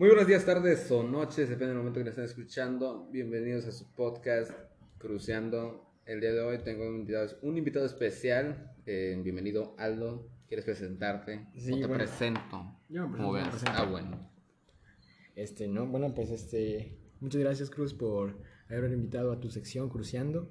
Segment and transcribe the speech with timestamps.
[0.00, 3.10] Muy buenos días, tardes o noches, depende del momento que nos estén escuchando.
[3.12, 4.50] Bienvenidos a su podcast
[4.96, 5.92] Cruceando.
[6.06, 8.72] El día de hoy tengo un invitado, un invitado especial.
[8.86, 10.26] Eh, bienvenido, Aldo.
[10.48, 11.48] ¿Quieres presentarte?
[11.54, 12.02] Sí, ¿O te bueno.
[12.02, 12.78] presento?
[12.88, 13.44] Yo me presento, veas.
[13.44, 13.78] me presento.
[13.78, 14.30] Ah, bueno.
[15.36, 18.40] Este, no, bueno, pues este, muchas gracias Cruz por
[18.70, 20.50] haberme invitado a tu sección Cruceando.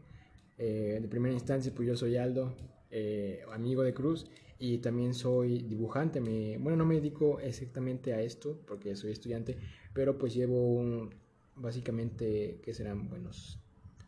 [0.60, 2.56] Eh, de primera instancia, pues yo soy Aldo,
[2.92, 6.20] eh, amigo de Cruz y también soy dibujante.
[6.22, 9.58] Me, bueno, no me dedico exactamente a esto porque soy estudiante,
[9.94, 11.14] pero pues llevo un,
[11.56, 13.60] básicamente, que serán buenos,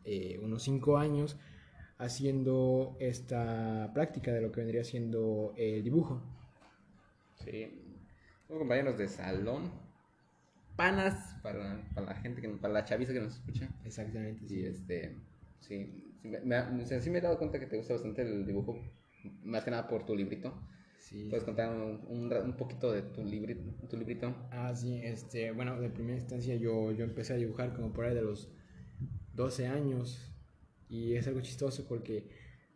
[0.06, 1.38] eh, unos cinco años
[1.98, 6.22] haciendo esta práctica de lo que vendría siendo el dibujo.
[7.44, 7.70] Sí.
[8.48, 9.72] Somos compañeros de salón.
[10.76, 13.70] Panas para, para la gente, que, para la chaviza que nos escucha.
[13.86, 14.52] Exactamente.
[14.52, 15.16] Y este,
[15.60, 18.78] sí, sí me, me, sí me he dado cuenta que te gusta bastante el dibujo,
[19.44, 20.54] más que nada por tu librito.
[20.98, 21.24] Sí.
[21.30, 23.56] ¿Puedes contar un, un, un poquito de tu, libri,
[23.90, 24.36] tu librito?
[24.50, 28.14] Ah, sí, este, bueno, de primera instancia yo, yo empecé a dibujar como por ahí
[28.16, 28.50] de los
[29.34, 30.34] 12 años
[30.90, 32.30] y es algo chistoso porque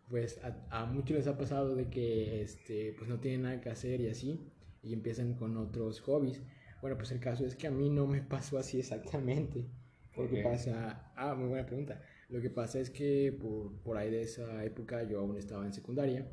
[0.10, 3.70] pues a, a muchos les ha pasado de que este, pues no tienen nada que
[3.70, 4.52] hacer y así
[4.84, 6.42] y empiezan con otros hobbies.
[6.82, 9.66] Bueno, pues el caso es que a mí no me pasó así exactamente.
[10.14, 10.44] ¿Por Lo que qué?
[10.44, 12.02] pasa, ah, muy buena pregunta.
[12.30, 15.74] Lo que pasa es que por, por ahí de esa época yo aún estaba en
[15.74, 16.28] secundaria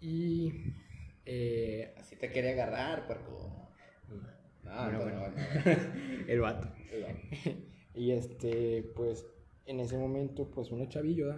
[0.00, 0.52] y
[1.26, 3.68] eh, Así te quería agarrar, puerco.
[4.64, 5.20] No, Bueno, no, bueno.
[5.26, 6.68] no, el vato.
[6.68, 7.52] no.
[7.94, 9.26] Y este, pues,
[9.66, 11.34] en ese momento, pues, uno chavillo.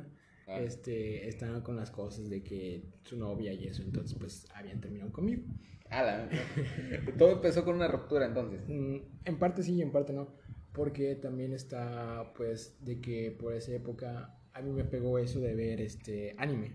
[0.47, 0.61] Ah.
[0.61, 5.11] Este, estaba con las cosas de que su novia y eso, entonces, pues, habían terminado
[5.11, 5.43] conmigo.
[5.91, 6.29] Ah, la-
[7.19, 8.61] Todo empezó con una ruptura entonces.
[8.69, 10.37] Mm, En parte sí y en parte no,
[10.75, 15.55] porque también está, pues, de que por esa época a mí me pegó eso de
[15.55, 16.73] ver, este, anime.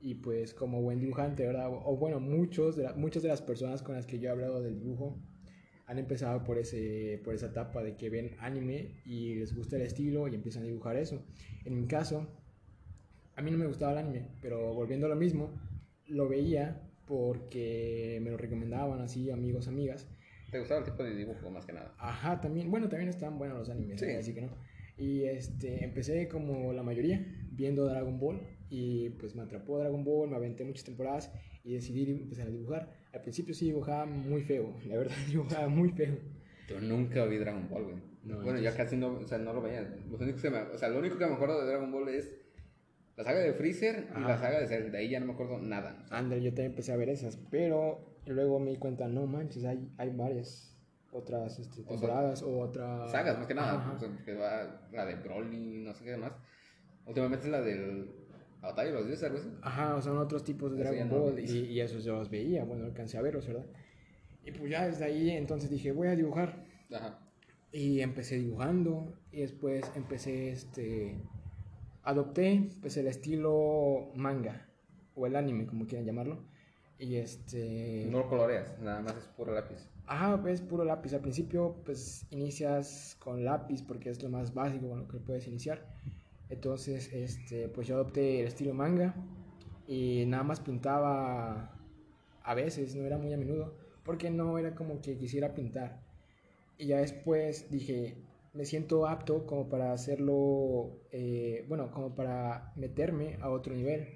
[0.00, 1.68] Y pues, como buen dibujante, ¿verdad?
[1.70, 4.80] O bueno, muchos de muchas de las personas con las que yo he hablado del
[4.80, 5.16] dibujo
[5.86, 9.82] han empezado por, ese, por esa etapa de que ven anime y les gusta el
[9.82, 11.24] estilo y empiezan a dibujar eso.
[11.64, 12.26] En mi caso,
[13.36, 15.50] a mí no me gustaba el anime, pero volviendo a lo mismo,
[16.06, 20.08] lo veía porque me lo recomendaban así amigos, amigas.
[20.52, 21.92] ¿Te gustaba el tipo de dibujo más que nada?
[21.98, 24.10] Ajá, también, bueno, también estaban buenos los animes, Sí.
[24.10, 24.50] así que no.
[24.98, 30.28] Y este, empecé como la mayoría, viendo Dragon Ball, y pues me atrapó Dragon Ball,
[30.30, 31.32] me aventé muchas temporadas
[31.64, 32.90] y decidí empezar a dibujar.
[33.12, 36.16] Al principio sí dibujaba muy feo, la verdad dibujaba muy feo.
[36.68, 37.96] Yo nunca vi Dragon Ball, güey.
[38.24, 39.82] No, bueno, entonces- ya casi no, o sea, no lo veía.
[40.10, 42.30] Los únicos que me, o sea, lo único que me acuerdo de Dragon Ball es
[43.16, 44.28] la saga de Freezer y Ajá.
[44.28, 44.90] la saga de Cell.
[44.90, 46.04] De ahí ya no me acuerdo nada.
[46.10, 49.88] Ándale, yo también empecé a ver esas, pero luego me di cuenta, no manches, hay,
[49.98, 50.76] hay varias
[51.12, 53.10] otras este, temporadas o otras...
[53.10, 53.92] Sagas, más que nada.
[53.94, 56.32] O sea, que va la de Broly, no sé qué demás.
[57.06, 58.06] Últimamente es la del
[58.62, 59.48] la Batalla de los Dioses, algo así.
[59.60, 61.42] Ajá, o son otros tipos de Eso Dragon no Ball vi.
[61.42, 63.66] y, y esos yo los veía, bueno, alcancé a verlos, ¿verdad?
[64.44, 66.64] Y pues ya desde ahí entonces dije, voy a dibujar.
[66.94, 67.18] Ajá.
[67.72, 71.16] Y empecé dibujando y después empecé, este,
[72.02, 74.66] adopté pues el estilo manga
[75.14, 76.38] o el anime, como quieran llamarlo.
[76.98, 78.06] Y este...
[78.10, 79.88] No lo coloreas, nada más es puro lápiz.
[80.06, 81.12] Ajá, es puro lápiz.
[81.14, 85.46] Al principio, pues inicias con lápiz porque es lo más básico con lo que puedes
[85.48, 85.84] iniciar.
[86.48, 89.14] Entonces, este, pues yo adopté el estilo manga
[89.86, 91.74] y nada más pintaba
[92.44, 93.74] a veces, no era muy a menudo,
[94.04, 96.00] porque no era como que quisiera pintar.
[96.78, 98.16] Y ya después dije,
[98.52, 104.08] me siento apto como para hacerlo, eh, bueno, como para meterme a otro nivel.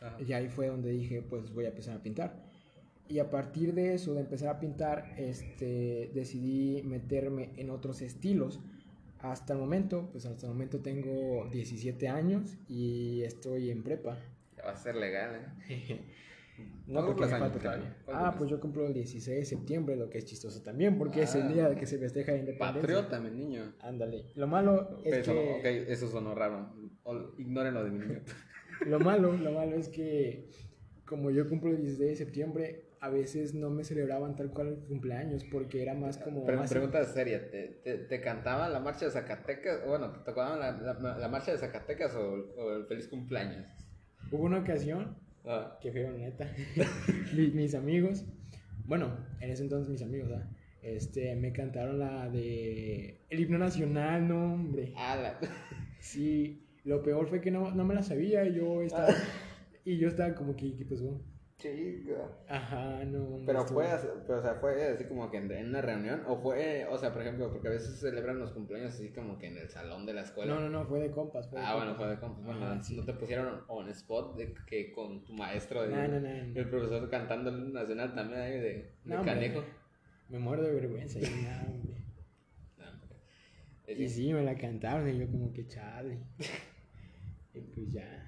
[0.00, 0.16] Ajá.
[0.24, 2.48] Y ahí fue donde dije, pues voy a empezar a pintar.
[3.08, 8.60] Y a partir de eso, de empezar a pintar, este, decidí meterme en otros estilos.
[9.20, 14.18] Hasta el momento, pues hasta el momento tengo 17 años y estoy en prepa.
[14.56, 16.00] Ya va a ser legal, ¿eh?
[16.86, 17.78] No, ¿Cuántos porque me años falta tienes?
[17.78, 18.02] todavía.
[18.04, 21.22] ¿Cuántos Ah, pues yo cumplo el 16 de septiembre, lo que es chistoso también, porque
[21.22, 21.48] es el Ah.
[21.48, 22.80] día que se festeja la independencia.
[22.80, 23.74] Patriota, mi niño.
[23.80, 24.24] Ándale.
[24.34, 25.30] Lo malo es que...
[25.58, 26.72] ok, eso sonó raro.
[27.04, 28.20] Ol- Ignoren lo de mi niño.
[28.86, 30.50] Lo malo, lo malo es que
[31.04, 34.76] como yo cumplo el 16 de septiembre, a veces no me celebraban tal cual el
[34.86, 36.44] cumpleaños porque era más como...
[36.44, 39.84] Pre- más- pregunta seria, ¿te, te, te cantaban la marcha de Zacatecas?
[39.86, 42.20] Bueno, ¿te tocaban la, la, la marcha de Zacatecas o,
[42.56, 43.66] o el feliz cumpleaños?
[44.30, 46.50] Hubo una ocasión, Ah, que feo, neta,
[47.34, 48.24] mis, mis amigos,
[48.86, 50.30] bueno, en ese entonces mis amigos.
[50.80, 54.92] Este, me cantaron la de el himno nacional, no, hombre.
[54.96, 55.38] ala.
[56.00, 59.08] Sí, lo peor fue que no, no me la sabía y yo estaba...
[59.84, 61.18] Y yo estaba como que, ¿qué pasó?
[61.58, 62.14] Chica.
[62.48, 63.40] Ajá, no.
[63.44, 66.22] Pero estuvo- fue, así- pero, o sea, fue así como que en, en una reunión,
[66.28, 69.48] o fue, o sea, por ejemplo, porque a veces celebran los cumpleaños así como que
[69.48, 70.54] en el salón de la escuela.
[70.54, 71.48] No, no, no, fue de compas.
[71.48, 72.44] Fue de Ah, bueno, fue de compas.
[72.44, 72.96] Bueno, sí.
[72.96, 76.60] no te pusieron on spot de que con tu maestro, de, No, no, no, no.
[76.60, 79.64] el profesor cantando el nacional también ahí de, de canejo.
[80.28, 81.18] Me muero de vergüenza.
[81.18, 81.96] Y, nada, hombre.
[83.96, 86.18] Y sí, me la cantaron y yo como que chale.
[87.54, 88.24] y pues ya.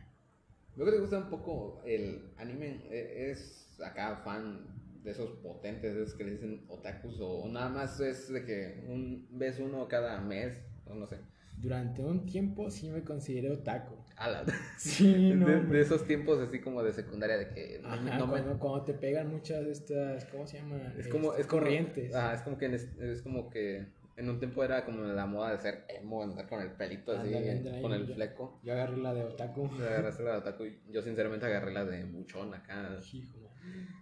[0.80, 2.80] Veo que te gusta un poco el anime.
[2.90, 4.64] ¿E- ¿Es acá fan
[5.04, 7.18] de esos potentes, esos que le dicen otakus?
[7.20, 10.58] ¿O nada más es de que un, ves uno cada mes?
[10.86, 11.18] O no sé.
[11.58, 13.94] Durante un tiempo sí me consideré otaku.
[14.16, 14.42] Ala.
[14.78, 15.46] Sí, no.
[15.46, 18.84] de, esos tiempos así como de secundaria de que no, Ajá, no me- cuando, cuando
[18.86, 20.94] te pegan muchas de estas, ¿cómo se llaman?
[20.98, 22.14] es como Este, es como- corrientes.
[22.14, 23.86] ajá, es como que en es, es como que
[24.20, 27.34] en un tiempo era como la moda de ser emo andar con el pelito así
[27.34, 29.66] ándale, con el yo- fleco Yo agarré la de otaku.
[29.80, 33.38] agarraste la de otaku yo sinceramente agarré la de buchón acá Hijo.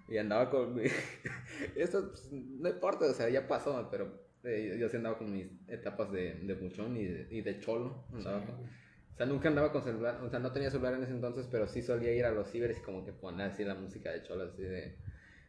[0.08, 0.82] y andaba con mi...
[1.76, 5.46] esto pues, no importa o sea ya pasó pero eh, yo sí andaba con mis
[5.68, 9.72] etapas de, de buchón y de, y de cholo andaba con- o sea, nunca andaba
[9.72, 12.30] con celular, o sea, no tenía celular en ese entonces, pero sí solía ir a
[12.30, 14.94] los cibers y como que poner así la música de cholo, así de,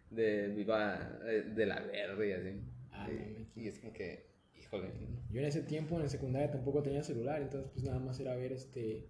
[0.10, 2.62] de Viva, eh, de la verde y así.
[2.92, 4.29] Ah, y, no, me y es como que,
[4.70, 4.92] híjole,
[5.32, 8.36] Yo en ese tiempo, en la secundaria, tampoco tenía celular, entonces pues nada más era
[8.36, 9.08] ver este...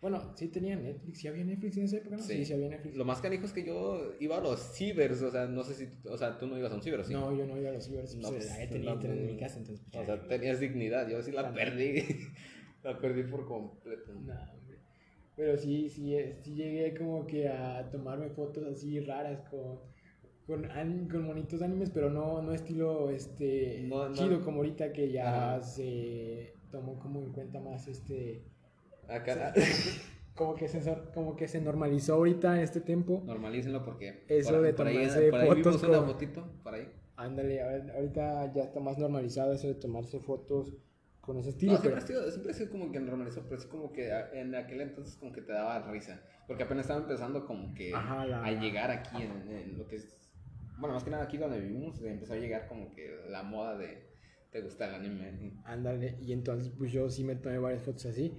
[0.00, 2.16] Bueno, sí tenía Netflix, ¿sí había Netflix en esa época?
[2.16, 2.22] No?
[2.22, 2.34] Sí.
[2.34, 2.96] Sí, sí había Netflix.
[2.96, 5.88] lo más canijo es que yo iba a los cibers, o sea, no sé si,
[6.08, 7.12] o sea, tú no ibas a un ciber, ¿o ¿sí?
[7.14, 9.36] No, yo no iba a los cibers, No, pues, pues, tenía no, internet en mi
[9.38, 11.70] casa, entonces pues, O sea, tenías dignidad, yo sí la También.
[11.70, 12.02] perdí,
[12.84, 14.12] la perdí por completo.
[14.12, 14.76] No, hombre.
[15.34, 19.80] Pero sí, sí, sí llegué como que a tomarme fotos así raras con,
[20.46, 20.64] con,
[21.10, 24.14] con monitos animes, pero no, no estilo este No, no.
[24.14, 25.62] chido como ahorita que ya Ajá.
[25.62, 28.44] se tomó como en cuenta más este
[29.08, 29.52] Acá,
[30.34, 30.80] como que se
[31.14, 33.22] como que se normalizó ahorita en este tiempo.
[33.26, 36.74] normalícenlo porque Eso de por ahí, tomarse por ahí fotos vimos una con- fotito, por
[36.74, 36.88] ahí.
[37.16, 40.76] Ándale, ahorita ya está más normalizado eso de tomarse fotos
[41.22, 41.72] con ese estilo.
[41.72, 44.10] No, siempre, pero- ha sido, siempre ha sido como que normalizó, pero es como que
[44.34, 46.20] en aquel entonces como que te daba risa.
[46.46, 49.96] Porque apenas estaba empezando como que Ajá, la- a llegar aquí en, en lo que
[49.96, 50.16] es...
[50.78, 54.04] Bueno, más que nada aquí donde vivimos, empezó a llegar como que la moda de...
[54.50, 55.52] ¿Te gusta el anime?
[55.64, 58.32] Ándale, y entonces pues yo sí me tomé varias fotos así.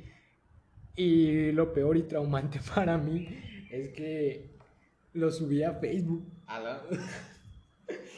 [0.95, 3.27] Y lo peor y traumante para mí
[3.69, 4.55] es que
[5.13, 6.25] lo subí a Facebook.
[6.47, 6.81] A la-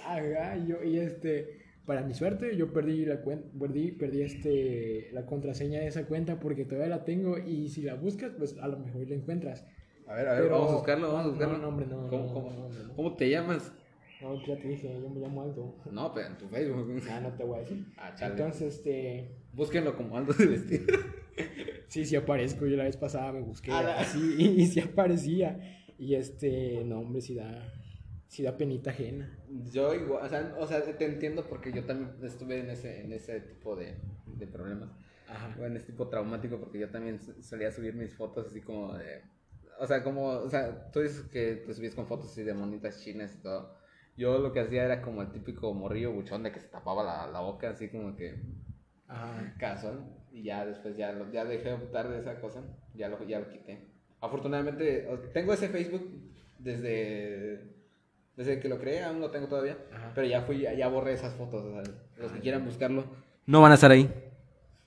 [0.05, 5.25] Ajá, yo, y este, para mi suerte, yo perdí la cuenta, perdí, perdí este, la
[5.25, 8.77] contraseña de esa cuenta porque todavía la tengo y si la buscas, pues a lo
[8.79, 9.65] mejor la encuentras.
[10.07, 11.57] A ver, a ver, Pero- vamos a buscarlo, vamos a no, buscarlo.
[11.57, 12.93] no, hombre, no, ¿Cómo, no, cómo- no, hombre, no.
[12.95, 13.71] cómo te llamas?
[14.21, 15.75] No, ya te dije, yo me llamo Aldo.
[15.91, 17.01] No, pero en tu Facebook.
[17.09, 17.85] Ah, no te voy a decir.
[17.97, 18.33] Ah, chale.
[18.33, 20.85] Entonces, este, Búsquenlo como Aldo de vestir.
[21.87, 22.67] Sí, sí aparezco.
[22.67, 25.57] Yo la vez pasada me busqué A la- así y, sí aparecía.
[25.97, 27.73] Y este, no, hombre, sí da,
[28.27, 29.39] sí da penita ajena.
[29.73, 33.11] Yo igual, o sea, o sea, te entiendo porque yo también estuve en ese, en
[33.13, 33.95] ese tipo de,
[34.27, 34.91] de problemas.
[35.27, 35.55] Ajá.
[35.57, 39.21] Bueno, es tipo traumático porque yo también solía subir mis fotos así como de...
[39.79, 40.27] O sea, como...
[40.27, 43.78] O sea, tú dices que te subías con fotos así de monitas chinas y todo.
[44.19, 47.31] Yo lo que hacía era como el típico morrillo buchón de que se tapaba la,
[47.31, 48.35] la boca así como que
[49.07, 49.55] Ajá.
[49.57, 50.13] casual.
[50.29, 52.61] Y ya después ya, lo, ya dejé de optar de esa cosa.
[52.93, 53.93] Ya lo, ya lo quité.
[54.19, 56.05] Afortunadamente tengo ese Facebook
[56.57, 57.79] desde...
[58.35, 59.77] Desde que lo creé, aún lo tengo todavía.
[59.93, 60.11] Ajá.
[60.15, 61.63] Pero ya fui, ya, ya borré esas fotos.
[61.63, 63.05] O sea, los que quieran buscarlo.
[63.45, 64.09] No van a estar ahí.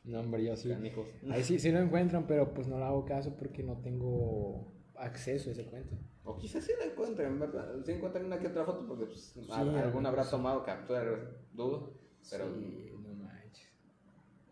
[0.04, 0.68] No, hombre, yo sí.
[0.68, 1.06] Canijos.
[1.30, 5.50] Ahí sí, sí lo encuentran, pero pues no le hago caso porque no tengo acceso
[5.50, 5.96] a esa cuenta.
[6.24, 7.74] O quizás sí la encuentren, ¿verdad?
[7.84, 11.04] Sí encuentran una que otra foto porque pues, Sí, alguna habrá tomado captura,
[11.52, 11.94] dudo.
[12.30, 13.68] Pero Sí, no manches.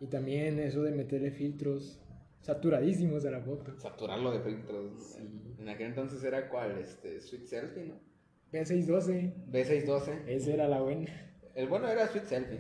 [0.00, 2.00] Y también eso de meterle filtros
[2.40, 3.78] saturadísimos a la foto.
[3.78, 5.14] saturarlo de filtros.
[5.16, 5.54] Sí.
[5.58, 7.94] En aquel entonces era cuál, este, Sweet Selfie, ¿no?
[8.52, 10.24] P612, B612.
[10.26, 11.06] esa era la buena.
[11.54, 12.58] El bueno era Sweet Selfie.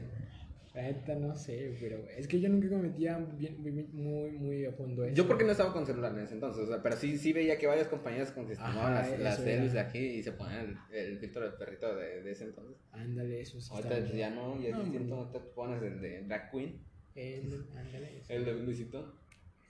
[0.72, 4.64] La neta no sé, pero es que yo nunca me metía bien, bien- muy, muy
[4.66, 5.16] a fondo eso.
[5.16, 7.58] Yo porque no estaba con celular en ese entonces, o sea, pero sí, sí veía
[7.58, 10.30] que varias compañías con que se Ajá, tomaban las, las selfies de aquí y se
[10.32, 12.76] ponían el, el filtro del perrito de, de ese entonces.
[12.92, 13.68] Ándale, eso sí.
[13.72, 15.40] Ahorita está ya no, ya es No, distinto, hombre.
[15.40, 16.78] te pones el de Drag Queen,
[17.16, 18.32] El, ándale, eso.
[18.32, 19.12] el de Luisito,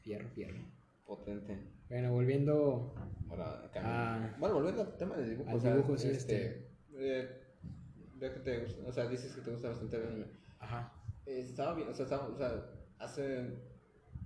[0.02, 0.58] Fierro, fierro.
[1.06, 1.56] potente.
[1.88, 2.94] Bueno, volviendo
[4.38, 5.48] bueno, volviendo al tema del dibujo.
[5.50, 6.66] Al o sea, dibujo, sí, este.
[6.94, 7.28] eh,
[8.16, 10.39] veo que te gusta, o sea, dices que te gusta bastante el anime.
[10.60, 10.92] Ajá.
[11.26, 12.64] Eh, estaba bien, o sea, estaba- o sea,
[12.98, 13.48] hace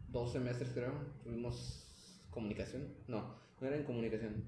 [0.08, 2.88] dos semestres creo, tuvimos comunicación.
[3.08, 4.44] No, no era en comunicación.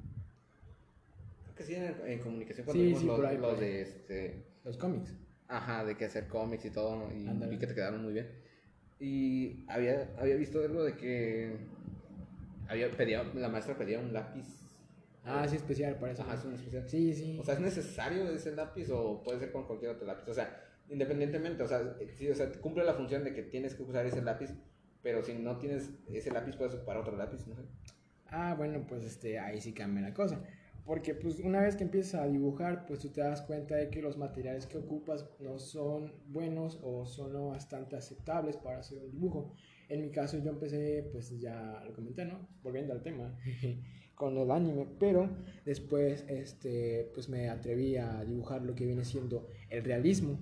[1.44, 3.54] Creo que sí era en, comunicación cuando Sí, vimos sí, los, por ahí, los por
[3.54, 3.70] ahí.
[3.70, 4.44] de este.
[4.64, 5.14] Los cómics.
[5.48, 8.28] Ajá, de que hacer cómics y todo, y vi que te quedaron muy bien.
[8.98, 11.56] Y había, había visto algo de que
[12.68, 14.44] había pedía, la maestra pedía un lápiz.
[15.24, 16.22] Ah, sí, especial para eso.
[16.22, 16.88] Ajá, es un especial.
[16.88, 17.36] Sí, sí.
[17.40, 20.28] O sea, ¿es necesario ese lápiz o puede ser con cualquier otro lápiz?
[20.28, 23.82] O sea, independientemente, o sea, sí, o sea, cumple la función de que tienes que
[23.82, 24.50] usar ese lápiz,
[25.02, 27.62] pero si no tienes ese lápiz puedes ocupar otro lápiz, no sé.
[28.28, 30.42] Ah, bueno, pues este, ahí sí cambia la cosa.
[30.86, 34.00] Porque pues una vez que empiezas a dibujar, pues tú te das cuenta de que
[34.00, 39.10] los materiales que ocupas no son buenos o son no bastante aceptables para hacer un
[39.10, 39.52] dibujo.
[39.88, 42.48] En mi caso yo empecé, pues ya lo comenté, ¿no?
[42.62, 43.36] Volviendo al tema,
[44.14, 45.28] con el anime, pero
[45.64, 50.38] después este, pues me atreví a dibujar lo que viene siendo el realismo.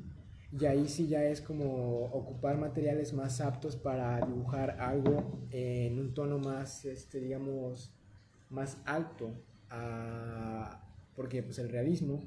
[0.53, 6.15] Y ahí sí ya es como ocupar materiales más aptos para dibujar algo en un
[6.15, 7.93] tono más, este, digamos,
[8.51, 9.33] más alto.
[11.17, 12.25] porque pues el realismo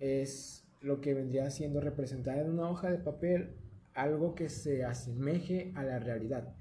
[0.00, 3.56] es lo que vendría siendo representar en una hoja de papel
[3.94, 6.54] algo que se asemeje a la realidad.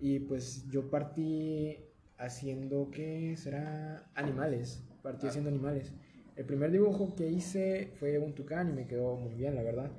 [0.00, 1.78] Y pues yo partí
[2.18, 4.10] haciendo, ¿qué será?
[4.14, 4.82] Animales.
[5.02, 5.30] Partí ah.
[5.30, 5.92] haciendo animales.
[6.36, 9.90] El primer dibujo que hice fue un tucán y me quedó muy bien, la verdad.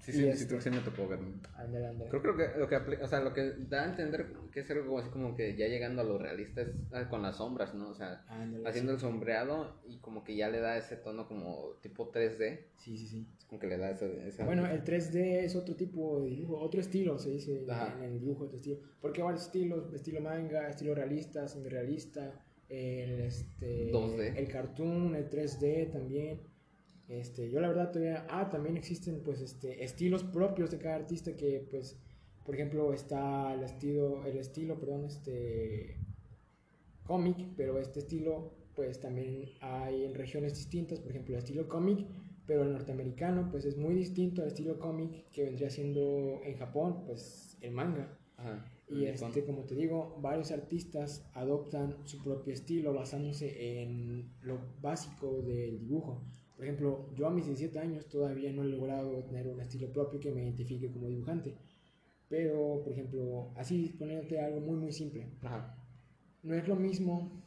[0.00, 1.18] Sí, sí, sí, creo que sí me tocó ver.
[2.08, 4.98] Creo, creo, que lo que o sea, lo que da a entender que es algo
[4.98, 7.90] así como que ya llegando a lo realista es ah, con las sombras, ¿no?
[7.90, 8.24] O sea,
[8.64, 12.60] haciendo el sombreado y como que ya le da ese tono como tipo 3D.
[12.78, 13.26] Sí, sí, sí.
[13.38, 14.44] Es como que le da esa...
[14.44, 18.44] Bueno, el 3D es otro tipo de dibujo, otro estilo se dice en el dibujo,
[18.44, 18.78] otro estilo.
[19.00, 22.32] Porque varios estilos, estilo manga, estilo realista, semi-realista,
[22.70, 24.36] el, este, 2D.
[24.36, 26.40] el cartoon, el 3D también.
[27.10, 31.36] Este, yo la verdad todavía, ah, también existen pues este, estilos propios de cada artista
[31.36, 31.98] que pues,
[32.46, 35.96] por ejemplo, está el estilo, el estilo, perdón, este,
[37.02, 42.06] cómic, pero este estilo pues también hay en regiones distintas, por ejemplo, el estilo cómic,
[42.46, 47.02] pero el norteamericano pues es muy distinto al estilo cómic que vendría siendo en Japón,
[47.06, 48.16] pues el manga.
[48.88, 55.42] y este, como te digo, varios artistas adoptan su propio estilo basándose en lo básico
[55.42, 56.22] del dibujo.
[56.60, 60.20] Por ejemplo, yo a mis 17 años todavía no he logrado tener un estilo propio
[60.20, 61.54] que me identifique como dibujante.
[62.28, 65.26] Pero, por ejemplo, así ponerte algo muy, muy simple.
[66.42, 67.42] No es lo mismo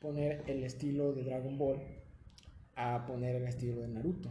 [0.00, 1.80] poner el estilo de Dragon Ball
[2.74, 4.28] a poner el estilo de Naruto,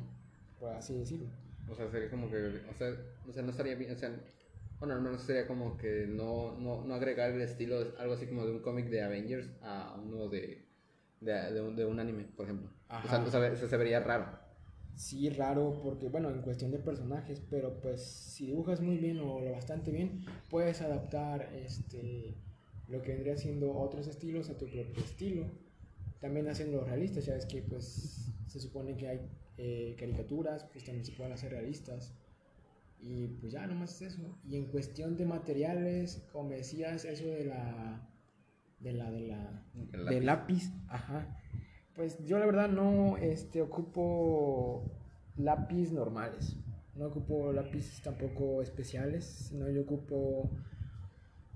[0.60, 1.30] por así decirlo.
[1.68, 2.96] O sea, sería como que, o sea,
[3.28, 4.16] o sea no estaría bien, o sea,
[4.78, 8.46] bueno, al menos sería como que no, no, no agregar el estilo, algo así como
[8.46, 10.64] de un cómic de Avengers a uno de,
[11.22, 12.75] de, de, un, de un anime, por ejemplo.
[12.90, 14.46] O sea, eso se vería raro.
[14.96, 19.42] Sí, raro, porque bueno, en cuestión de personajes, pero pues si dibujas muy bien o
[19.42, 22.38] lo bastante bien, puedes adaptar este
[22.88, 25.52] lo que vendría siendo otros estilos a tu propio estilo.
[26.22, 31.04] También haciendo realistas, ya ves que pues se supone que hay eh, caricaturas, pues también
[31.04, 32.14] se pueden hacer realistas.
[33.02, 34.40] Y pues ya, nomás es eso.
[34.48, 38.10] Y en cuestión de materiales, como decías, eso de la.
[38.80, 39.12] de la.
[39.12, 39.64] de la.
[39.84, 41.38] del lápiz, ajá
[41.96, 44.84] pues yo la verdad no este, ocupo
[45.38, 46.58] lápiz normales.
[46.96, 50.50] No ocupo lápices tampoco especiales, sino yo ocupo...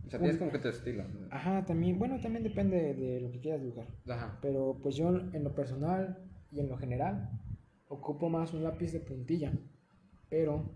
[0.05, 1.03] O sea, tienes como que tu estilo.
[1.29, 3.87] Ajá, también, bueno, también depende de lo que quieras dibujar.
[4.09, 4.39] Ajá.
[4.41, 6.17] Pero pues yo en lo personal
[6.51, 7.29] y en lo general
[7.89, 9.53] ocupo más un lápiz de puntilla.
[10.29, 10.71] Pero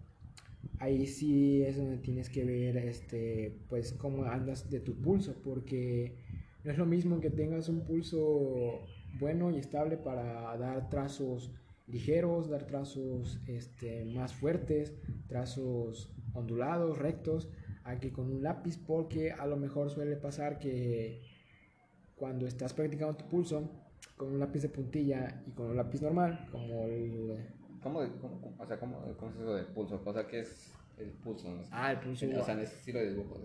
[0.80, 6.16] ahí sí es donde tienes que ver este pues cómo andas de tu pulso porque
[6.64, 8.86] no es lo mismo que tengas un pulso
[9.20, 11.52] bueno y estable para dar trazos
[11.88, 14.94] ligeros, dar trazos este, más fuertes,
[15.28, 17.50] trazos ondulados, rectos,
[17.84, 21.22] aquí con un lápiz, porque a lo mejor suele pasar que
[22.16, 23.70] cuando estás practicando tu pulso
[24.18, 27.38] con un lápiz de puntilla y con un lápiz normal, como el...
[27.82, 30.02] ¿Cómo, o sea, ¿cómo, es eso de pulso?
[30.06, 31.50] O sea, ¿qué es el pulso?
[31.70, 32.26] Ah, el pulso.
[32.40, 33.36] O sea, en ese estilo de dibujo.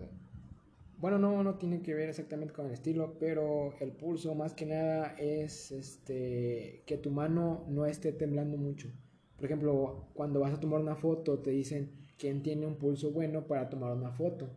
[0.99, 4.65] Bueno, no, no tiene que ver exactamente con el estilo, pero el pulso más que
[4.65, 8.89] nada es este, que tu mano no esté temblando mucho.
[9.37, 13.47] Por ejemplo, cuando vas a tomar una foto te dicen quién tiene un pulso bueno
[13.47, 14.49] para tomar una foto.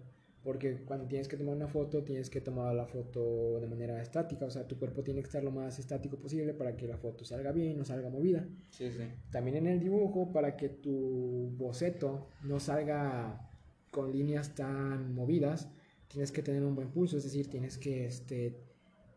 [0.43, 4.45] Porque cuando tienes que tomar una foto, tienes que tomar la foto de manera estática.
[4.45, 7.25] O sea, tu cuerpo tiene que estar lo más estático posible para que la foto
[7.25, 8.45] salga bien, no salga movida.
[8.71, 9.05] Sí, sí.
[9.31, 13.49] También en el dibujo, para que tu boceto no salga
[13.93, 15.71] con líneas tan movidas,
[16.13, 18.55] tienes que tener un buen pulso, es decir, tienes que este,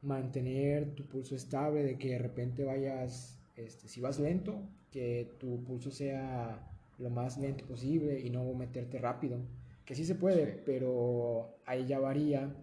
[0.02, 4.62] mantener tu pulso estable, de que de repente vayas, este, si vas lento,
[4.92, 9.38] que tu pulso sea lo más lento posible y no meterte rápido,
[9.84, 12.56] que sí se puede, pero ahí ya varía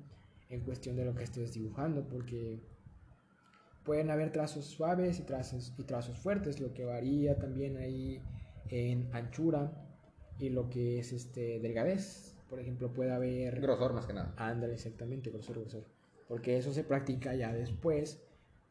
[0.49, 2.59] en cuestión de lo que estés dibujando, porque
[3.85, 8.23] pueden haber trazos suaves y trazos, y trazos fuertes, lo que varía también ahí
[8.71, 9.73] en anchura
[10.39, 13.63] y lo que es este delgadez por ejemplo, puede haber...
[13.63, 14.35] Grosor más que nada.
[14.37, 15.87] Ándale, exactamente, grosor, grosor.
[16.29, 18.23] Porque eso se practica ya después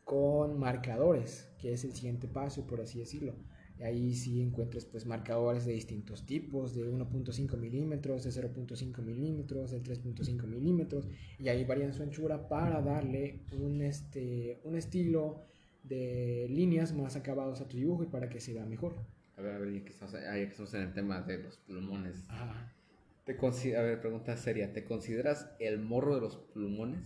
[0.04, 3.34] con marcadores, que es el siguiente paso, por así decirlo.
[3.80, 9.72] Y ahí sí encuentras pues marcadores de distintos tipos, de 1.5 milímetros, de 0.5 milímetros,
[9.72, 11.08] de 3.5 milímetros,
[11.40, 15.42] y ahí varían su anchura para darle un, este, un estilo
[15.82, 18.94] de líneas más acabados a tu dibujo y para que se vea mejor.
[19.38, 20.38] A ver, a ver, ya que estamos, ah,
[20.78, 22.30] en el tema de los plumones.
[22.30, 22.72] Ajá.
[23.26, 23.38] Te
[23.78, 24.74] a ver, pregunta seria.
[24.74, 27.00] ¿Te consideras el morro de los plumones?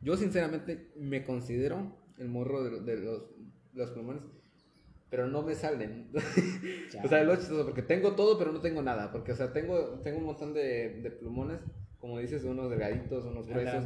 [0.00, 3.22] Yo, sinceramente, me considero el morro de, de los,
[3.72, 4.22] de los plumones,
[5.10, 6.10] pero no me salen.
[7.04, 9.12] o sea, lo chistoso, porque tengo todo, pero no tengo nada.
[9.12, 11.60] Porque, o sea, tengo, tengo un montón de, de plumones,
[11.98, 13.84] como dices, unos delgaditos, unos gruesos.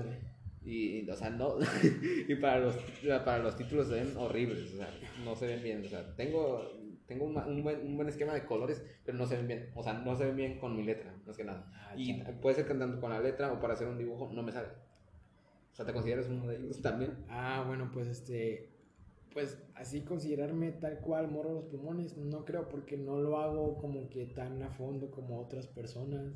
[0.65, 1.57] Y, y, o sea, no.
[2.29, 2.77] y para los,
[3.25, 4.73] para los títulos se ven horribles.
[4.75, 4.91] O sea,
[5.25, 5.85] no se ven bien.
[5.85, 6.76] O sea, tengo,
[7.07, 9.71] tengo un, un buen, un buen esquema de colores, pero no se ven bien.
[9.75, 11.71] O sea, no se ven bien con mi letra, más que nada.
[11.75, 12.33] Ah, y chale.
[12.35, 14.69] puede ser cantando con la letra o para hacer un dibujo, no me sale.
[15.73, 17.15] O sea, ¿te consideras uno de ellos también?
[17.29, 18.71] Ah, bueno, pues este.
[19.33, 24.09] Pues así considerarme tal cual morro los pulmones, no creo porque no lo hago como
[24.09, 26.33] que tan a fondo como otras personas.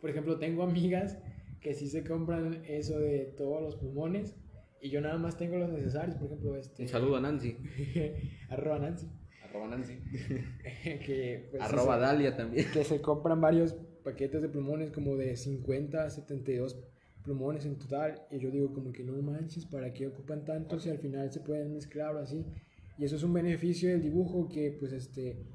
[0.00, 1.16] Por ejemplo, tengo amigas
[1.60, 4.34] que sí se compran eso de todos los pulmones
[4.80, 6.16] y yo nada más tengo los necesarios.
[6.16, 6.82] Por ejemplo, este.
[6.82, 7.56] Un saludo a Nancy.
[8.50, 9.06] arroba Nancy.
[9.50, 9.94] Arroba Nancy.
[11.04, 12.66] que, pues, Arroba se- Dalia también.
[12.72, 16.78] que se compran varios paquetes de plumones como de 50 a 72
[17.22, 20.88] plumones en total y yo digo como que no manches, ¿para qué ocupan tanto si
[20.88, 22.46] al final se pueden mezclar o así?
[22.96, 25.46] Y eso es un beneficio del dibujo que pues este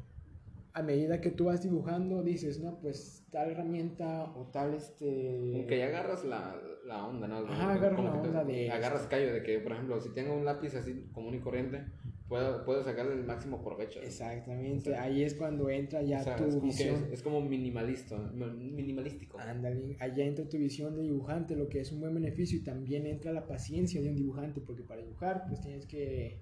[0.74, 5.66] a medida que tú vas dibujando dices, no, pues tal herramienta o tal este Como
[5.68, 7.38] que ya agarras la, la onda, ¿no?
[7.38, 10.36] Ajá, agarras la que te- onda de- Agarras callo de que, por ejemplo, si tengo
[10.36, 11.86] un lápiz así común y corriente,
[12.28, 14.02] puedo, puedo sacarle el máximo provecho.
[14.02, 16.96] Exactamente, O sea, ahí es cuando entra ya O sea, tu es, como visión.
[16.96, 19.40] es, es como minimalista, minimalístico.
[19.40, 23.06] Ándale, allá entra tu visión de dibujante, lo que es un buen beneficio, y también
[23.06, 26.42] entra la paciencia de un dibujante, porque para dibujar, pues tienes que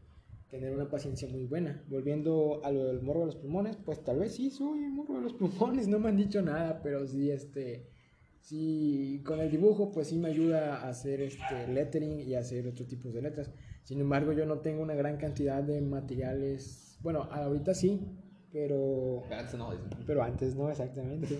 [0.49, 1.83] tener una paciencia muy buena.
[1.87, 5.15] Volviendo a lo del morro de los pulmones, pues tal vez sí soy el morro
[5.15, 7.87] de los pulmones, no me han dicho nada, pero sí, este,
[8.39, 12.67] sí, con el dibujo, pues sí me ayuda a hacer este lettering y a hacer
[12.67, 13.51] otros tipos de letras.
[13.83, 17.99] Sin embargo, yo no tengo una gran cantidad de materiales, bueno, ahorita sí,
[18.51, 19.71] pero Antes no,
[20.05, 21.39] pero antes no, exactamente.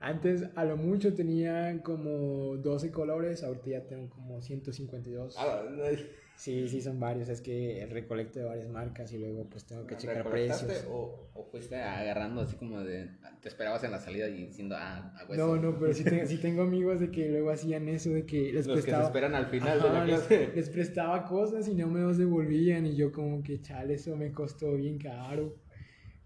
[0.00, 5.36] Antes a lo mucho tenía como 12 colores, ahorita ya tengo como 152.
[5.38, 5.82] Ah, no,
[6.36, 7.28] Sí, sí, son varios.
[7.28, 10.88] Es que recolecto de varias marcas y luego pues tengo que checar ¿Recolectaste precios.
[10.90, 13.08] O, o fuiste agarrando así como de.
[13.40, 16.38] Te esperabas en la salida y diciendo, ah, hago No, no, pero sí, te- sí
[16.38, 19.04] tengo amigos de que luego hacían eso, de que les Los que se prestaba...
[19.04, 20.50] esperan al final de la les, clase.
[20.54, 24.32] les prestaba cosas y no me los devolvían y yo como que chale, eso me
[24.32, 25.54] costó bien caro.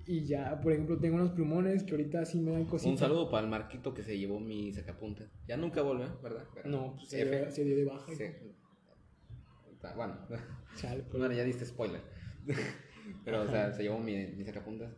[0.06, 2.92] Y ya, por ejemplo, tengo unos plumones que ahorita sí me dan cositas.
[2.92, 5.28] Un saludo para el Marquito que se llevó mi sacapuntas.
[5.46, 6.44] Ya nunca volvió, ¿verdad?
[6.54, 8.10] Pero- No, pues se dio, se dio de baja.
[8.14, 8.24] Sí.
[9.96, 10.16] Bueno,
[10.76, 11.18] Chale, pues.
[11.18, 12.00] bueno, ya diste spoiler.
[13.24, 14.92] Pero, o sea, se llevó mi, mi sacapuntas.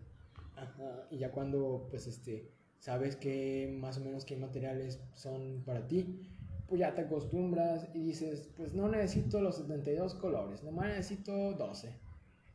[0.56, 5.86] Ajá, y ya cuando pues este sabes que más o menos qué materiales son para
[5.86, 6.22] ti,
[6.66, 11.92] pues ya te acostumbras y dices, pues no necesito los 72 colores, nomás necesito 12.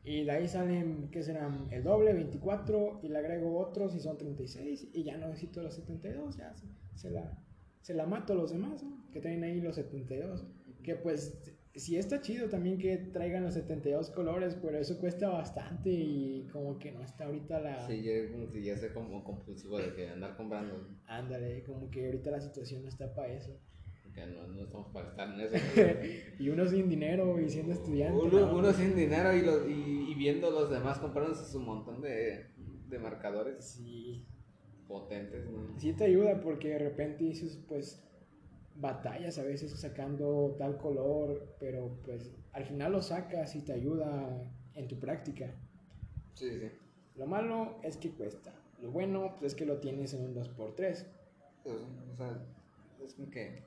[0.04, 1.66] Y de ahí salen, ¿qué serán?
[1.70, 5.74] El doble, 24, y le agrego otros y son 36, y ya no necesito los
[5.74, 7.38] 72, ya se, se la,
[7.82, 8.96] se la mato a los demás, ¿no?
[9.16, 10.46] que traen ahí los 72.
[10.82, 15.90] Que pues sí está chido también que traigan los 72 colores, pero eso cuesta bastante
[15.90, 17.86] y como que no está ahorita la...
[17.86, 20.88] Sí, yo como que ya sé como compulsivo de que andar comprando.
[21.06, 23.58] Ándale, como que ahorita la situación no está para eso.
[24.14, 25.56] Que no, no estamos para estar en eso.
[26.38, 28.18] y uno sin dinero y siendo estudiante.
[28.18, 28.56] Uno, ¿no?
[28.56, 32.46] uno sin dinero y, los, y, y viendo los demás comprándose su montón de,
[32.88, 34.24] de marcadores Sí,
[34.88, 35.44] potentes.
[35.50, 35.78] ¿no?
[35.78, 38.05] sí te ayuda porque de repente dices, pues,
[38.78, 44.42] batallas a veces sacando tal color, pero pues al final lo sacas y te ayuda
[44.74, 45.54] en tu práctica.
[46.34, 46.68] Sí, sí.
[47.16, 48.52] Lo malo es que cuesta.
[48.82, 51.06] Lo bueno pues, es que lo tienes en un 2x3.
[51.64, 52.38] O sea,
[53.04, 53.62] es como que.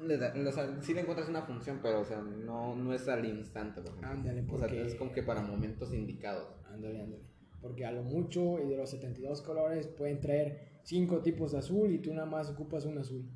[0.00, 3.08] le da- o sea, sí le encuentras una función, pero o sea, no, no es
[3.08, 3.82] al instante.
[3.82, 4.04] Por.
[4.04, 6.48] Ándale, O sea, porque- es como que para momentos indicados.
[6.72, 7.22] Ándale, ándale.
[7.60, 11.90] Porque a lo mucho y de los 72 colores pueden traer 5 tipos de azul
[11.92, 13.28] y tú nada más ocupas un azul.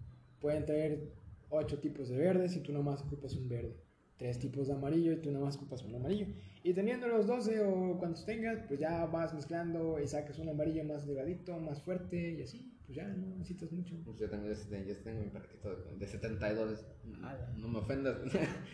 [0.42, 1.08] Pueden traer
[1.50, 3.76] 8 tipos de verdes y tú nada más ocupas un verde.
[4.18, 6.26] 3 tipos de amarillo y tú nada más ocupas un amarillo.
[6.64, 10.84] Y teniendo los 12 o cuantos tengas, pues ya vas mezclando y sacas un amarillo
[10.84, 12.72] más delgadito, más fuerte y así.
[12.86, 13.94] Pues ya no necesitas mucho.
[14.04, 16.86] Pues yo tengo, yo, tengo mi paquetito de, de 72.
[17.22, 17.54] Ala.
[17.56, 18.16] No me ofendas.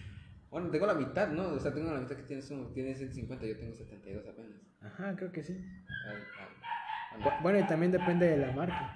[0.50, 1.50] bueno, tengo la mitad, ¿no?
[1.50, 4.61] O sea, tengo la mitad que tienes, tienes 150, yo tengo 72 apenas.
[4.81, 5.52] Ajá, creo que sí.
[5.54, 7.37] Ay, ah, bueno.
[7.42, 8.94] Bueno, y también depende de la marca.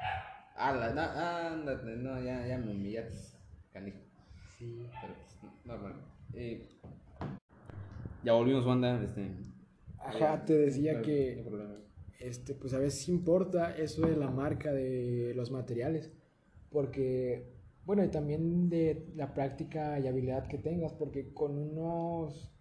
[0.65, 3.37] Ah, la, na- ándate, no, ya, ya me humillaste,
[3.73, 3.99] canijo.
[4.57, 4.87] Sí.
[5.01, 5.95] Pero pues, normal.
[6.35, 6.69] Eh,
[8.23, 9.03] ya volvimos, banda.
[9.03, 9.29] Este,
[9.99, 11.83] Ajá, ya, te decía no que- no
[12.21, 16.13] este, pues a veces importa eso de la marca de los materiales,
[16.71, 17.45] porque,
[17.85, 22.53] bueno, y también de la práctica y habilidad que tengas, porque con unos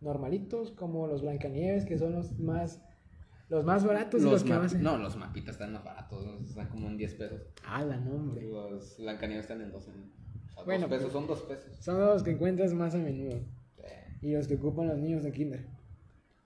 [0.00, 2.80] normalitos, como los Blancanieves, que son los más,
[3.50, 4.74] los más baratos y Los los que más...
[4.76, 7.42] No, los mapitas están más baratos, están como en 10 pesos.
[7.66, 8.42] Ah, la nombre.
[8.42, 9.90] Los Blancanieves están en 12.
[9.90, 11.76] O sea, Bueno, dos pesos, pues- son 2 pesos.
[11.84, 13.36] Son los que encuentras más a menudo.
[13.78, 15.66] Eh, Y los que ocupan los niños de kinder.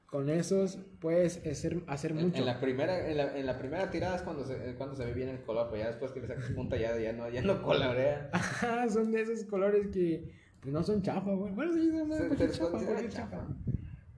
[0.06, 2.38] Con esos puedes hacer, hacer En, mucho.
[2.38, 5.04] en la primera, en, la, en la primera tirada es cuando se, eh, cuando se
[5.04, 7.42] ve bien el color, pero ya después que le sacas punta ya, ya no, ya
[7.42, 8.30] no colorea.
[8.32, 11.52] Ajá, son de esos colores que pues no son chafa, güey.
[11.52, 13.10] Bueno, sí, son cualquier chafa.
[13.10, 13.46] chafa.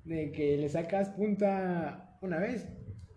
[0.05, 2.69] De que le sacas punta una vez,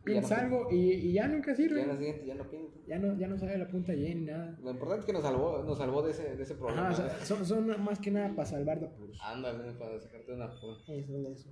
[0.04, 1.82] piensas no- algo y, y ya nunca sirve.
[1.82, 2.78] en la siguiente ya no pinta.
[2.88, 4.58] Ya no, ya no sabe la punta bien, nada.
[4.64, 6.90] Lo importante es que nos salvó, nos salvó de ese, de ese problema.
[6.90, 9.20] Ajá, o sea, son, son más que nada para salvar de apuros.
[9.24, 11.50] Ándale, para sacarte una Eso, eso.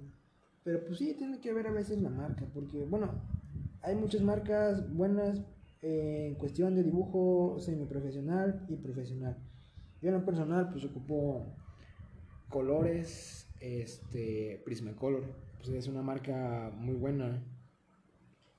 [0.64, 3.12] Pero pues sí, tiene que ver a veces la marca, porque bueno,
[3.82, 5.42] hay muchas marcas buenas
[5.82, 9.38] eh, en cuestión de dibujo semiprofesional y profesional.
[10.02, 11.56] Yo en lo personal pues ocupo
[12.50, 15.24] colores, este, Prismacolor,
[15.68, 17.44] pues es una marca muy buena,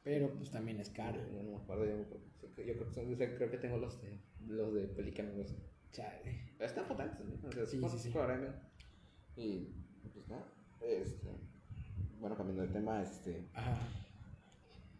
[0.02, 1.16] pero pues también es cara.
[1.32, 1.96] Yo no me acuerdo, yo,
[2.42, 5.56] yo creo, que son- creo que tengo los de, los de Pelican, no sé.
[5.92, 6.52] Chale.
[6.58, 7.48] Están potentes, ¿no?
[7.48, 8.12] O sea, Sí, sí, sí.
[9.36, 10.44] Y pues nada,
[10.82, 11.30] este,
[12.20, 13.78] bueno, cambiando de tema, este, Ajá.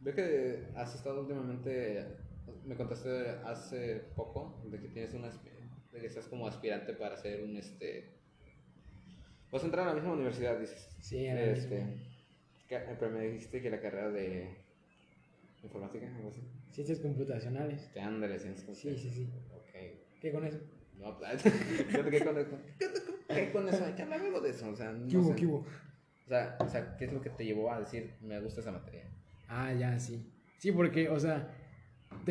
[0.01, 2.07] veo que has estado últimamente,
[2.65, 7.43] me contaste hace poco de que tienes una, de que estás como aspirante para hacer
[7.45, 8.18] un, este,
[9.53, 10.89] vas a entrar a la misma universidad, dices.
[11.01, 11.85] Sí, a este,
[12.69, 14.49] que- pero me dijiste que la carrera de
[15.63, 16.43] informática, algo así.
[16.71, 17.93] Ciencias computacionales.
[17.93, 19.29] Te ándale, ciencias Sí, sí, sí.
[19.55, 20.21] Ok.
[20.21, 20.59] ¿Qué con eso?
[20.99, 21.43] No, pues,
[22.11, 22.59] que con eso.
[23.29, 23.85] ¿Qué con eso?
[23.85, 24.69] Hablar algo de eso.
[24.71, 25.37] O sea, no ¿Qué hubo, sé.
[25.37, 25.59] qué hubo?
[26.27, 28.73] O sea, o sea, ¿qué es lo que te llevó a decir me gusta esa
[28.73, 29.05] materia?
[29.49, 30.31] Ah, ya, sí.
[30.59, 31.49] Sí, porque, o sea,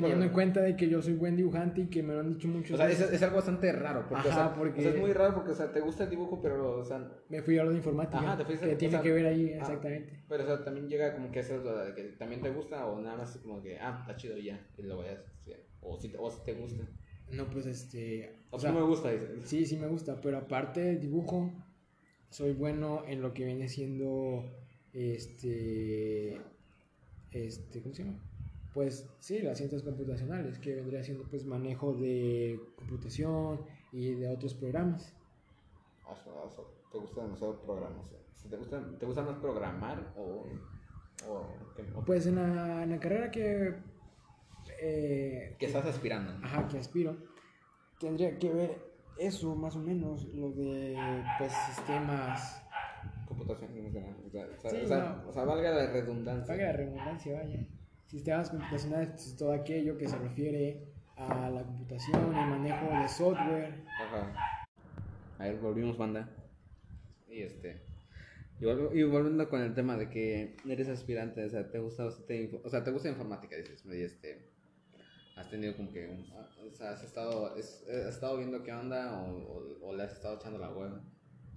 [0.01, 2.47] teniendo en cuenta de que yo soy buen dibujante y que me lo han dicho
[2.47, 4.05] muchos O sea, es, es algo bastante raro.
[4.07, 6.10] Porque, o, sea, porque- o sea, es muy raro porque, o sea, te gusta el
[6.10, 8.19] dibujo, pero, o sea, me fui a lo de informática.
[8.19, 9.57] Ajá, te fuiste- que o tiene sea, que ver ahí, ah.
[9.60, 10.23] exactamente.
[10.29, 12.86] pero, o sea, también llega como que esa es la de que también te gusta
[12.86, 15.23] o nada más como que, ah, está chido ya, y lo vayas a.
[15.81, 16.83] O si, te- o si te gusta.
[17.31, 18.41] No, pues este.
[18.51, 19.29] O O sea, no me gusta, dices.
[19.45, 21.51] sí, sí me gusta, pero aparte del dibujo,
[22.29, 24.43] soy bueno en lo que viene siendo.
[24.93, 26.41] Este.
[27.31, 28.19] Este, ¿cómo se llama?
[28.77, 33.59] Pues sí, las ciencias computacionales, que vendría siendo pues manejo de computación
[33.91, 35.15] y de otros programas.
[36.07, 37.59] O sea, te gusta demasiado
[38.35, 40.45] si te, gusta, ¿Te gusta más programar o.?
[41.27, 43.73] o, Pues en la, en la carrera que.
[44.79, 46.33] eh, que estás aspirando?
[46.45, 47.17] ajá, que aspiro,
[47.99, 48.77] tendría que ver
[49.17, 50.95] eso más o menos, lo de
[51.39, 52.61] pues sistemas.
[53.27, 53.89] Computación, o
[54.29, 55.29] sea, o sea, Sí, o sea, no.
[55.29, 56.53] o sea, valga la redundancia.
[56.53, 57.67] Paga la redundancia, vaya.
[58.07, 63.73] Sistemas computacionales, pues, todo aquello que se refiere a la computación, el manejo de software.
[63.99, 64.33] Ajá.
[65.39, 66.29] A ver, volvimos, banda.
[67.29, 67.81] Y este.
[68.59, 72.05] Y, volv- y volviendo con el tema de que eres aspirante, o sea, te gusta
[72.05, 74.49] bastante info- o sea, te gusta informática, dices, y este.
[75.35, 76.07] Has tenido como que.
[76.07, 79.95] un- ah, o sea, has estado, es- has estado viendo qué onda o, o, o
[79.95, 81.03] le has estado echando la hueva.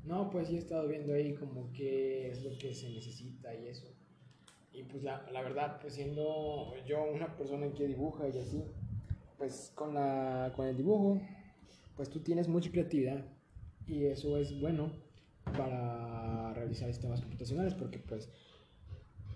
[0.04, 3.68] No, pues sí he estado viendo ahí como qué es lo que se necesita y
[3.68, 3.86] eso.
[4.80, 8.64] Y pues la, la verdad, pues siendo yo una persona que dibuja y así,
[9.36, 11.20] pues con, la, con el dibujo,
[11.96, 13.24] pues tú tienes mucha creatividad
[13.86, 14.90] y eso es bueno
[15.44, 18.30] para realizar sistemas computacionales porque pues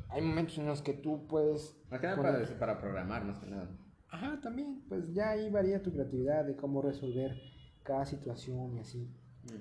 [0.08, 1.76] hay momentos en los que tú puedes...
[1.90, 3.68] Más que nada poner- para, para programar, más que nada.
[4.08, 7.36] Ajá, también, pues ya ahí varía tu creatividad de cómo resolver
[7.82, 9.10] cada situación y así.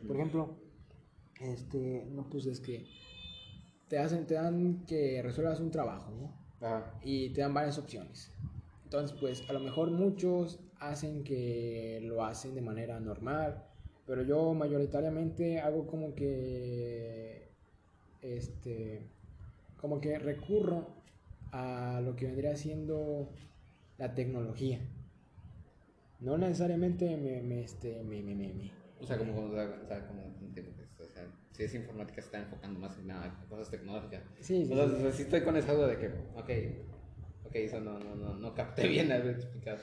[0.08, 0.60] Por ejemplo,
[1.42, 2.86] este, no, pues es que
[3.94, 6.66] te hacen, te dan que resuelvas un trabajo, ¿no?
[6.66, 7.00] Ajá.
[7.04, 8.32] Y te dan varias opciones.
[8.86, 13.64] Entonces, pues a lo mejor muchos hacen que lo hacen de manera normal,
[14.08, 17.56] pero yo mayoritariamente hago como que,
[18.24, 19.12] este,
[19.78, 20.88] como que recurro
[21.52, 23.30] a lo que vendría siendo
[24.00, 24.80] la tecnología.
[26.20, 29.88] No necesariamente me, me, este, me, me, me- me- O sea, como, o sea, o
[29.88, 30.24] sea, como
[30.56, 33.70] tipo que es, o sea, si es informática se está enfocando más en nada, cosas
[33.70, 34.24] tecnológicas.
[34.40, 34.94] Sí, sí, O sea, sí.
[34.94, 36.50] o sea, sí estoy con esa duda de que, ok,
[37.46, 39.78] ok, eso no, no, no, no capté bien al explicar.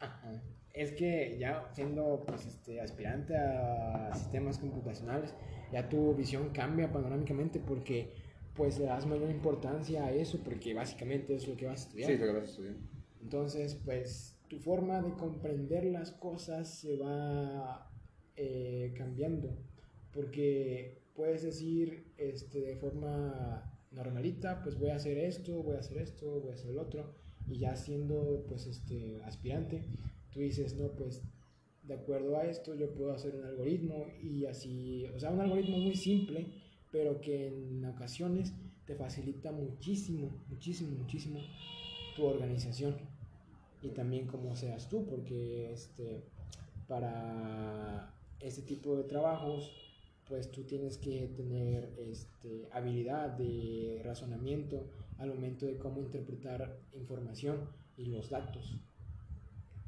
[0.00, 0.42] Ajá.
[0.72, 5.32] Es que ya siendo pues este aspirante a sistemas computacionales,
[5.70, 8.12] ya tu visión cambia panorámicamente porque
[8.54, 12.10] pues le das mayor importancia a eso porque básicamente es lo que vas a estudiar.
[12.10, 12.74] Sí, lo que vas a estudiar.
[13.22, 17.90] Entonces, pues tu forma de comprender las cosas se va
[18.36, 19.56] eh, cambiando
[20.14, 25.98] porque puedes decir este, de forma normalita, pues voy a hacer esto, voy a hacer
[25.98, 27.14] esto, voy a hacer el otro
[27.46, 29.82] y ya siendo pues este aspirante,
[30.32, 31.22] tú dices, no, pues
[31.82, 35.78] de acuerdo a esto yo puedo hacer un algoritmo y así, o sea, un algoritmo
[35.78, 36.46] muy simple,
[36.90, 38.54] pero que en ocasiones
[38.86, 41.40] te facilita muchísimo, muchísimo, muchísimo
[42.16, 42.96] tu organización.
[43.82, 46.24] Y también cómo seas tú, porque este,
[46.88, 49.83] para este tipo de trabajos,
[50.28, 54.86] pues tú tienes que tener este, habilidad de razonamiento
[55.18, 58.80] al momento de cómo interpretar información y los datos.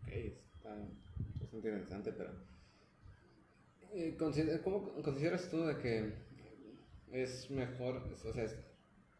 [0.03, 0.77] Ok, está
[1.41, 2.31] bastante interesante, pero...
[3.93, 4.17] eh,
[4.63, 6.13] ¿Cómo consideras tú de que
[7.13, 8.47] es mejor, o sea,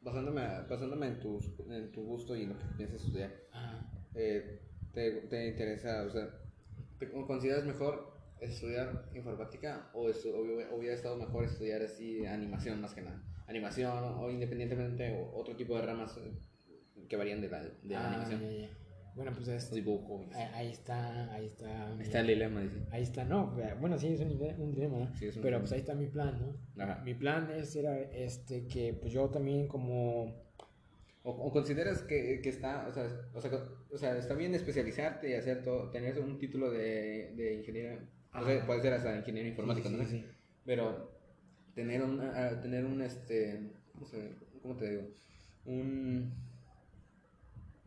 [0.03, 3.33] basándome, basándome en, tu, en tu gusto y en lo que piensas estudiar,
[4.15, 4.61] eh,
[4.93, 6.29] te, te, interesa, o sea,
[6.99, 13.23] ¿te consideras mejor estudiar informática o, hubiera estado mejor estudiar así animación más que nada?
[13.47, 16.33] Animación o independientemente o otro tipo de ramas eh,
[17.09, 18.69] que varían de la, de la ah, animación.
[19.17, 20.27] Bueno, pues es, dibujo.
[20.53, 21.89] Ahí, está, ahí está.
[21.89, 22.83] Ahí está el dilema, dice.
[22.91, 25.17] Ahí está, no, bueno, sí, es un, un dilema, ¿no?
[25.17, 26.83] Sí, es un Pero pues ahí está mi plan, ¿no?
[26.85, 27.03] Ajá.
[27.03, 30.45] Mi plan es, era este, que pues yo también como...
[31.23, 33.51] O, consideras que, que está, o sea, o, sea,
[33.91, 37.99] o sea, está bien especializarte y hacer todo, tener un título de, de ingeniero,
[38.41, 40.05] o sea, puede ser hasta ingeniero informático, ¿no?
[40.05, 40.25] Sí,
[40.65, 41.13] Pero
[41.75, 42.19] tener un,
[42.63, 43.73] tener un, este,
[44.63, 45.03] ¿cómo te digo?
[45.65, 46.33] Un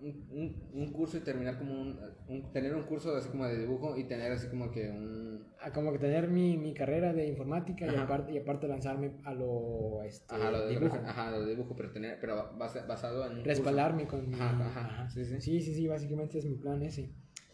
[0.01, 4.05] un, un, curso y terminar como un, tener un curso así como de dibujo y
[4.05, 7.95] tener así como que un ah, como que tener mi, mi carrera de informática y
[7.95, 11.75] aparte y aparte lanzarme a lo este ajá, lo de dibujo ajá lo de dibujo
[11.75, 15.41] pero tener pero basado en respaldarme con mi ajá, Sí, sí.
[15.41, 17.12] sí sí sí básicamente es mi plan ese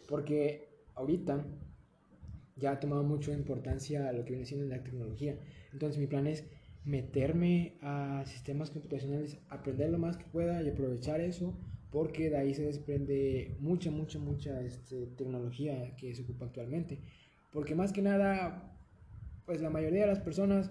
[0.08, 1.44] porque ahorita
[2.56, 5.38] ya ha tomado mucha importancia lo que viene siendo la tecnología
[5.72, 6.44] entonces mi plan es
[6.84, 11.54] meterme a sistemas computacionales aprender lo más que pueda y aprovechar eso
[11.90, 17.00] porque de ahí se desprende mucha, mucha, mucha este, tecnología que se ocupa actualmente.
[17.52, 18.76] Porque más que nada,
[19.46, 20.70] pues la mayoría de las personas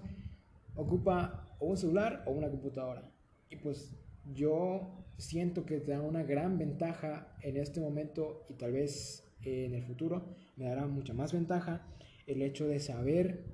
[0.76, 3.10] ocupa un celular o una computadora.
[3.50, 3.96] Y pues
[4.34, 9.74] yo siento que te da una gran ventaja en este momento y tal vez en
[9.74, 11.86] el futuro me dará mucha más ventaja
[12.26, 13.44] el hecho de saber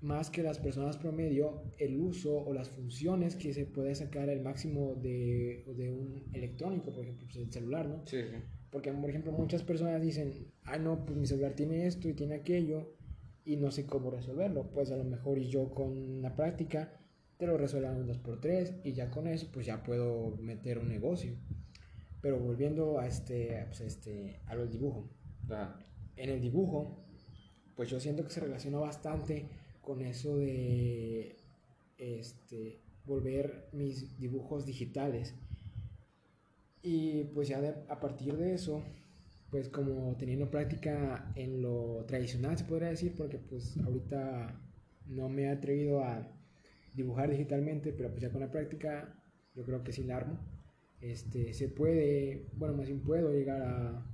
[0.00, 4.40] más que las personas promedio el uso o las funciones que se puede sacar el
[4.40, 8.06] máximo de, de un electrónico, por ejemplo, pues el celular, ¿no?
[8.06, 8.22] Sí,
[8.70, 12.36] Porque, por ejemplo, muchas personas dicen, ah, no, pues mi celular tiene esto y tiene
[12.36, 12.94] aquello
[13.44, 14.70] y no sé cómo resolverlo.
[14.70, 16.98] Pues a lo mejor y yo con la práctica
[17.36, 21.34] te lo resuelvan un 2x3 y ya con eso pues ya puedo meter un negocio.
[22.20, 25.10] Pero volviendo a este, pues, este, a los dibujos.
[26.16, 27.04] En el dibujo,
[27.76, 29.48] pues yo siento que se relaciona bastante
[29.80, 31.36] con eso de
[31.98, 35.34] este, volver mis dibujos digitales.
[36.82, 38.82] Y pues ya a partir de eso,
[39.50, 44.60] pues como teniendo práctica en lo tradicional se podría decir, porque pues ahorita
[45.06, 46.26] no me he atrevido a
[46.94, 49.16] dibujar digitalmente, pero pues ya con la práctica
[49.54, 50.38] yo creo que sí la armo.
[51.00, 54.06] Este, se puede, bueno, más bien puedo llegar a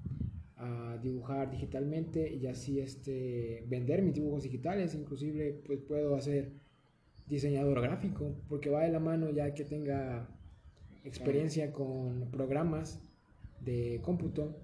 [0.57, 4.95] a dibujar digitalmente y así este, vender mis dibujos digitales.
[4.95, 6.53] Inclusive pues puedo hacer
[7.29, 10.29] diseñador gráfico porque va de la mano ya que tenga
[11.05, 13.01] experiencia con programas
[13.61, 14.57] de cómputo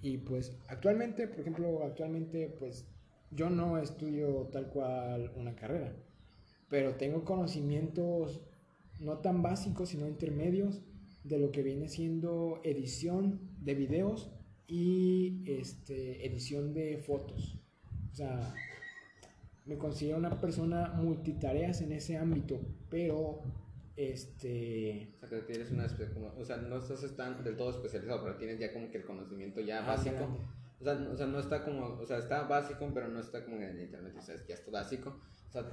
[0.00, 2.86] y pues actualmente, por ejemplo, actualmente pues
[3.30, 5.92] yo no estudio tal cual una carrera,
[6.68, 8.40] pero tengo conocimientos
[9.00, 10.82] no tan básicos sino intermedios
[11.24, 14.30] de lo que viene siendo edición de videos
[14.66, 17.60] y este, edición de fotos.
[18.10, 18.54] O sea,
[19.64, 23.42] me considero una persona multitareas en ese ámbito, pero
[23.96, 25.14] este...
[25.16, 25.86] O sea, que tienes una...
[26.36, 29.60] o sea, no estás tan del todo especializado, pero tienes ya como que el conocimiento
[29.60, 30.38] ya básico.
[30.80, 31.86] O sea, o sea, no está como...
[32.00, 35.20] O sea, está básico, pero no está como en internet, o sea, ya está básico.
[35.48, 35.64] O sea,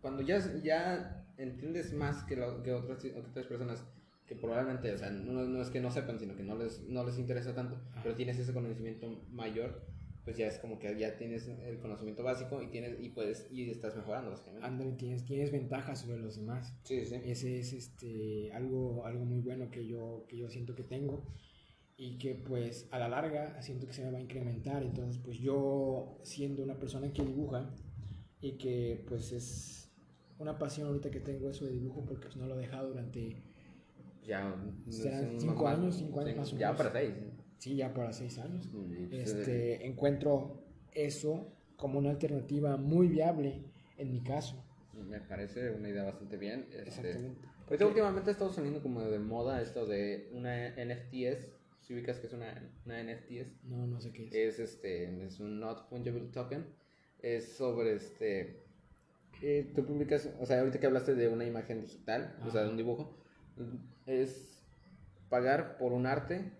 [0.00, 3.84] cuando ya, ya entiendes más que, lo, que, otras, que otras personas
[4.30, 7.04] que probablemente, o sea, no, no, es que no sepan, sino que no les, no
[7.04, 9.82] les interesa tanto, pero tienes ese conocimiento mayor,
[10.22, 13.68] pues ya es como que ya tienes el conocimiento básico y tienes y puedes y
[13.68, 14.64] estás mejorando básicamente.
[14.64, 16.78] Ándale, tienes, tienes ventajas sobre los demás.
[16.84, 17.16] Sí, sí.
[17.24, 21.26] Ese es este algo, algo muy bueno que yo, que yo siento que tengo
[21.96, 24.84] y que pues a la larga siento que se me va a incrementar.
[24.84, 27.74] Entonces pues yo siendo una persona que dibuja
[28.40, 29.92] y que pues es
[30.38, 33.49] una pasión ahorita que tengo eso de dibujo porque pues no lo he dejado durante
[34.26, 34.54] ya.
[34.88, 36.60] Serán cinco años, cinco años más o menos.
[36.60, 37.14] Ya para seis.
[37.58, 38.68] Sí, ya para seis años.
[39.10, 43.64] Este, encuentro eso como una alternativa muy viable
[43.96, 44.64] en mi caso.
[45.08, 46.66] Me parece una idea bastante bien.
[46.70, 47.48] Este, Exactamente.
[47.66, 51.48] Ahorita últimamente está saliendo como de moda esto de una NFTs.
[51.80, 53.64] Si ubicas que es una, una NFTs.
[53.64, 54.34] No, no sé qué es.
[54.34, 56.66] Es, este, es un Not Fungible Token.
[57.20, 58.64] Es sobre este
[59.42, 62.68] eh, tú publicas, o sea, ahorita que hablaste de una imagen digital, o sea, de
[62.68, 63.16] un dibujo,
[64.10, 64.62] es
[65.28, 66.52] pagar por un arte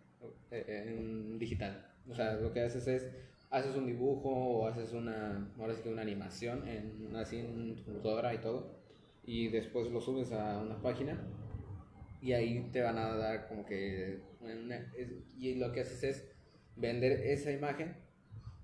[0.51, 1.87] eh, en digital.
[2.09, 3.09] O sea, lo que haces es,
[3.51, 7.85] haces un dibujo o haces una, ahora sí que una animación en, así en tu
[7.85, 8.81] computadora y todo,
[9.25, 11.19] y después lo subes a una página
[12.23, 14.21] y ahí te van a dar como que,
[15.39, 16.29] y lo que haces es
[16.77, 17.97] vender esa imagen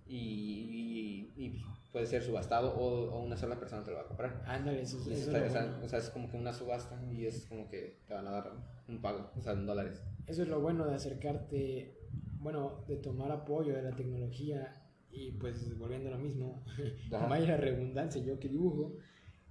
[0.06, 4.42] y, y, puede ser subastado o, una sola persona te lo va a comprar.
[4.46, 8.12] Ándale, eso, es o, sea, es como que una subasta y es como que te
[8.12, 8.52] van a dar
[8.88, 10.02] un pago, o sea, en dólares.
[10.26, 11.98] Eso es lo bueno de acercarte,
[12.38, 14.72] bueno, de tomar apoyo de la tecnología
[15.10, 16.62] y pues volviendo a lo mismo,
[17.10, 18.98] vaya redundancia, yo que dibujo,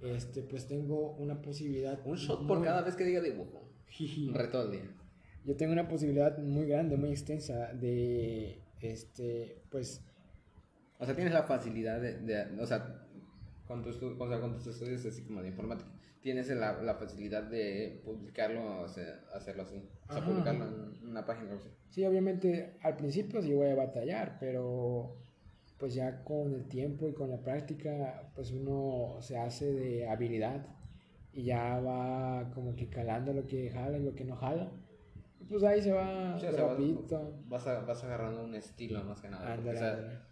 [0.01, 1.99] este, pues tengo una posibilidad.
[2.05, 3.67] Un shot por cada vez que diga dibujo.
[4.27, 4.95] un reto al día.
[5.43, 10.03] Yo tengo una posibilidad muy grande, muy extensa de, este, pues...
[10.97, 13.05] O sea, tienes la facilidad de, o sea,
[13.67, 15.89] con tus, o sea, con tus estudios así como de informática,
[16.25, 21.23] tienes la, la facilidad de publicarlo, o sea, hacerlo así, o sea, publicarlo en una
[21.23, 21.53] página.
[21.53, 21.59] O
[21.91, 25.17] Sí, obviamente al principio sí voy a batallar, pero
[25.77, 30.65] pues ya con el tiempo y con la práctica, pues uno se hace de habilidad
[31.31, 34.71] y ya va como que calando lo que jala y lo que no jala.
[35.47, 37.37] pues ahí se va rapidito.
[37.45, 40.25] Vas, vas, agarrando un estilo más que nada.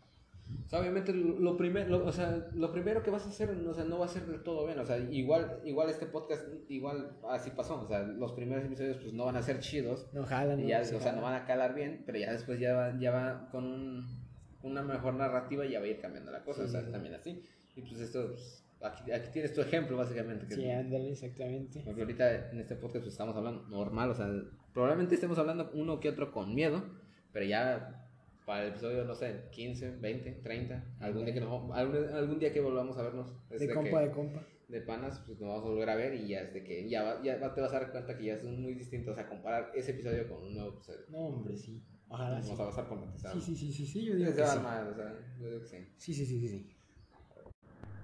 [0.65, 3.83] O, sea, obviamente lo, primero, o sea, lo primero que vas a hacer, o sea,
[3.83, 7.51] no va a ser del todo bien, o sea, igual, igual este podcast, igual así
[7.51, 10.07] pasó, o sea, los primeros episodios pues no van a ser chidos.
[10.13, 10.59] No jalan.
[10.59, 13.11] Y ya, o sea, no van a calar bien, pero ya después ya va, ya
[13.11, 14.23] va con un
[14.63, 17.43] una mejor narrativa y ya va a ir cambiando la cosa, o sea, también así.
[17.75, 20.47] Y pues esto, pues, aquí, aquí, tienes tu ejemplo, básicamente.
[20.47, 21.81] Que sí, ándale, exactamente.
[21.85, 24.27] Porque ahorita en este podcast pues, estamos hablando normal, o sea,
[24.73, 26.83] probablemente estemos hablando uno que otro con miedo,
[27.31, 28.02] pero ya
[28.45, 32.61] para el episodio, no sé, 15, 20, 30, algún, día que, no, algún, día que
[32.61, 33.31] volvamos a vernos.
[33.49, 34.45] De, compa, de compa.
[34.67, 37.21] De panas, pues nos vamos a volver a ver y ya es de que ya,
[37.21, 39.91] ya te vas a dar cuenta que ya es muy distinto, o sea, comparar ese
[39.91, 41.01] episodio con un nuevo episodio.
[41.09, 41.83] No, hombre, sí.
[42.09, 42.39] Ojalá.
[42.41, 42.99] Vamos a pasar por
[43.33, 44.59] Sí, sí, sí, sí, sí, yo digo que sí.
[44.59, 45.77] Mal, o sea, yo digo que sí.
[45.97, 46.69] Sí, sí, sí, sí, sí.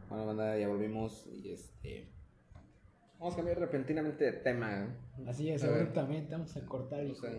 [0.10, 2.10] Bueno, banda, ya volvimos y este...
[3.20, 4.96] Vamos a cambiar repentinamente de tema.
[5.28, 7.12] Así es, abruptamente, vamos a cortar y...
[7.12, 7.32] O sea,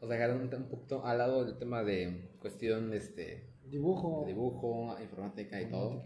[0.00, 3.44] o sea, un, un poquito al lado del tema de cuestión este...
[3.64, 4.22] Dibujo.
[4.22, 6.02] De dibujo, informática y todo.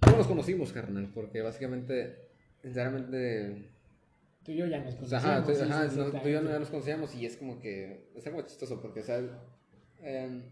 [0.00, 1.10] ¿Cómo nos conocimos, carnal?
[1.14, 2.30] Porque básicamente,
[2.62, 3.70] sinceramente
[4.44, 5.24] tú y yo ya nos conocíamos.
[5.24, 5.88] Ajá, ajá,
[6.22, 9.04] tú y yo ya nos conocíamos y es como que es algo chistoso porque, o
[9.04, 9.20] sea,
[10.00, 10.42] em,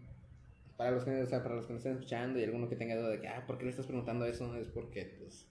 [0.77, 2.95] para, los que, o sea, para los que nos estén escuchando y alguno que tenga
[2.95, 4.55] duda de que, ah, ¿por qué le estás preguntando eso?
[4.55, 5.48] Es porque, pues,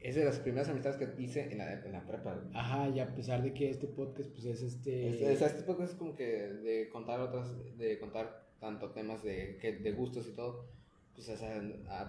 [0.00, 2.40] es de las primeras amistades que hice en la, en la prepa.
[2.54, 5.32] Ajá, y a pesar de que este podcast, pues, es este...
[5.32, 9.72] Es, este podcast es como que de contar otras, de contar tanto temas de, que,
[9.72, 10.66] de gustos y todo,
[11.14, 11.60] pues, o sea,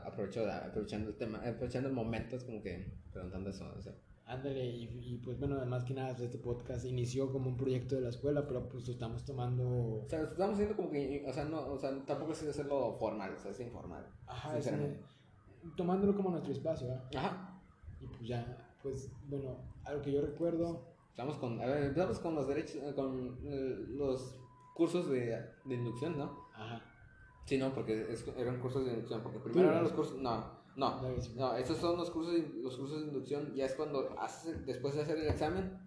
[0.06, 3.94] aprovecho, aprovechando el tema, aprovechando el momento, es como que preguntando eso, o sea.
[4.26, 8.10] Ándale, y, pues bueno, además que nada, este podcast inició como un proyecto de la
[8.10, 10.04] escuela, pero pues estamos tomando...
[10.04, 13.34] O sea, estamos haciendo como que, o sea, no, o sea tampoco es hacerlo formal,
[13.34, 14.06] o sea, es informal.
[14.26, 14.70] Ajá, es,
[15.78, 17.10] tomándolo como nuestro espacio, ¿verdad?
[17.16, 17.57] Ajá.
[18.02, 20.96] Y pues ya, pues bueno, algo que yo recuerdo...
[21.10, 24.36] Estamos con, a ver, empezamos con los derechos, eh, con eh, los
[24.76, 26.48] cursos de, de inducción, ¿no?
[26.54, 26.80] Ajá.
[27.46, 28.08] Sí, no, porque
[28.38, 31.02] eran cursos de inducción, porque primero eran los cursos, no, no,
[31.36, 33.56] no, esos son los cursos, los cursos de inducción.
[33.56, 35.80] Ya es cuando haces, después de hacer el examen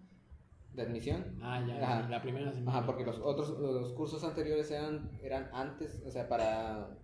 [0.73, 1.37] de admisión.
[1.41, 2.79] Ah, ya, la primera semana.
[2.79, 6.97] Ajá, porque los otros, los cursos anteriores eran, eran antes, o sea, para,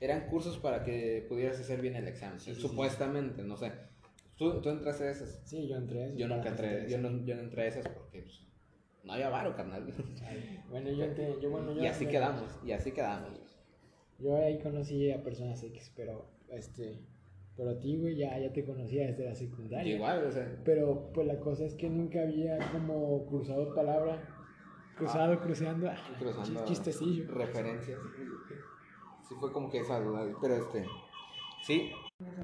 [0.00, 3.72] eran cursos para que pudieras hacer bien el examen, supuestamente, no sé.
[4.36, 5.42] ¿Tú, ¿Tú, entraste a esas?
[5.44, 6.18] Sí, yo entré a esas.
[6.18, 8.40] Yo nunca entré, yo no, yo no entré a esas porque pues,
[9.04, 9.92] no había varo, carnal.
[10.70, 13.30] bueno, yo entré, yo, bueno, yo Y así quedamos, y así quedamos.
[14.18, 17.00] Yo ahí conocí a personas X, pero este
[17.56, 19.94] pero a ti, güey, ya, ya te conocía desde la secundaria.
[19.94, 20.60] Igual, o sea.
[20.64, 24.22] Pero pues la cosa es que nunca había como cruzado palabra.
[24.96, 25.36] Cruzado, ah.
[25.36, 26.64] Ah, cruzando.
[26.64, 27.30] Chistecillo.
[27.30, 27.98] Referencias.
[29.28, 30.26] Sí, fue como que esa duda.
[30.40, 30.86] Pero este.
[31.62, 31.92] Sí.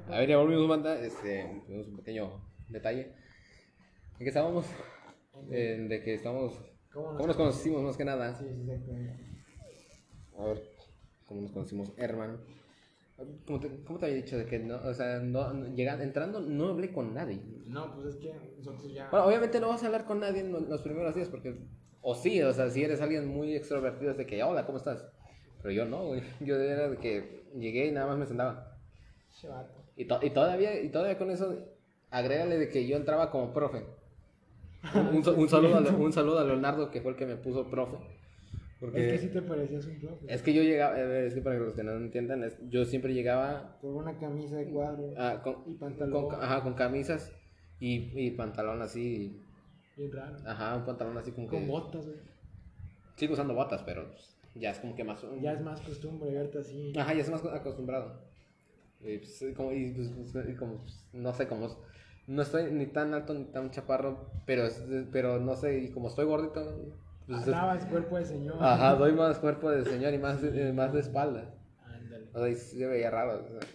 [0.09, 0.99] A ver, ya volvimos, banda.
[0.99, 3.13] Este, tuvimos un pequeño detalle.
[4.13, 4.65] ¿En qué estábamos?
[5.47, 6.53] de que estamos.
[6.91, 8.33] ¿Cómo nos, conocimos más que nada?
[8.35, 9.23] Sí, sí, exactamente.
[10.37, 10.63] A ver,
[11.25, 12.39] ¿cómo nos conocimos, hermano?
[13.45, 14.37] ¿Cómo te, ¿Cómo te había dicho?
[14.37, 17.41] De que no, o sea, no, llegando, entrando no hablé con nadie.
[17.65, 19.09] No, pues es que nosotros ya...
[19.09, 21.67] Bueno, obviamente no vas a hablar con nadie en los primeros días porque...
[22.01, 25.05] O sí, o sea, si eres alguien muy extrovertido es de que, hola, ¿cómo estás?
[25.61, 26.23] Pero yo no, güey.
[26.39, 28.68] Yo era de que llegué y nada más me sentaba.
[29.95, 31.55] Y, y, todavía, y todavía con eso,
[32.09, 33.83] agrégale de que yo entraba como profe.
[34.95, 37.97] Un, un, saludo a, un saludo a Leonardo, que fue el que me puso profe.
[38.79, 40.33] Porque Es que sí te parecías un profe.
[40.33, 42.57] es que yo llegaba, a ver, es que para que los que no entiendan, es-
[42.69, 46.29] yo siempre llegaba Con una camisa de cuadro ah, con, y pantalón.
[46.29, 47.33] con, ajá, con camisas
[47.81, 49.37] y, y pantalón así,
[49.97, 50.37] Bien raro.
[50.45, 51.67] ajá, un pantalón así como Con que...
[51.67, 52.17] botas, güey.
[53.17, 54.05] Sigo usando botas, pero
[54.55, 55.25] ya es como que más...
[55.41, 56.93] Ya es más costumbre verte así.
[56.97, 58.28] Ajá, ya estoy más acostumbrado.
[59.01, 61.67] Y, pues, como, y, pues, pues, como, pues, no sé, como
[62.27, 64.67] no estoy ni tan alto ni tan chaparro, pero,
[65.11, 66.93] pero no sé, y como estoy gordito,
[67.25, 68.57] pues, es- cuerpo de señor.
[68.59, 70.41] ajá, doy más cuerpo de señor y más,
[70.73, 71.53] más de espalda.
[71.85, 72.29] Ándale.
[72.33, 73.41] O sea, y se veía raro.
[73.45, 73.69] o sea,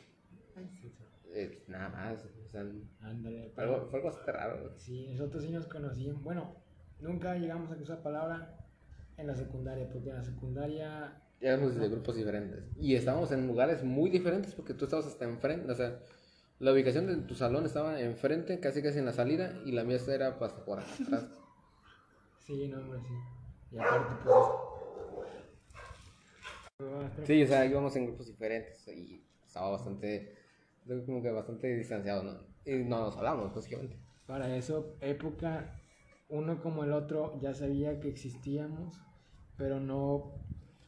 [1.35, 2.25] eh, nada más.
[2.25, 2.65] O sea,
[3.01, 3.51] Ándale.
[3.55, 4.73] fue algo, fue algo bastante raro.
[4.79, 6.23] Sí, nosotros sí nos conocíamos.
[6.23, 6.55] Bueno,
[7.01, 8.57] nunca llegamos a usar palabra
[9.17, 11.21] en la secundaria, porque en la secundaria.
[11.45, 12.65] Éramos de grupos diferentes.
[12.81, 15.71] Y estábamos en lugares muy diferentes porque tú estabas hasta enfrente.
[15.71, 16.01] O sea,
[16.59, 19.99] la ubicación de tu salón estaba enfrente, casi casi en la salida, y la mía
[20.09, 21.27] era hasta por atrás.
[22.39, 23.15] Sí, no, hombre, sí.
[23.73, 24.37] Y aparte, pues.
[27.27, 30.37] Sí, o sea, íbamos en grupos diferentes y estaba bastante,
[31.07, 32.39] como que bastante distanciado, ¿no?
[32.67, 33.97] Y no nos hablamos, básicamente.
[34.27, 35.81] Para eso, época,
[36.29, 39.01] uno como el otro ya sabía que existíamos,
[39.57, 40.35] pero no.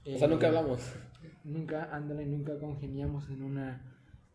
[0.06, 0.80] O eh, sea, nunca hablamos.
[1.44, 3.80] Nunca, ándale, nunca congeniamos en una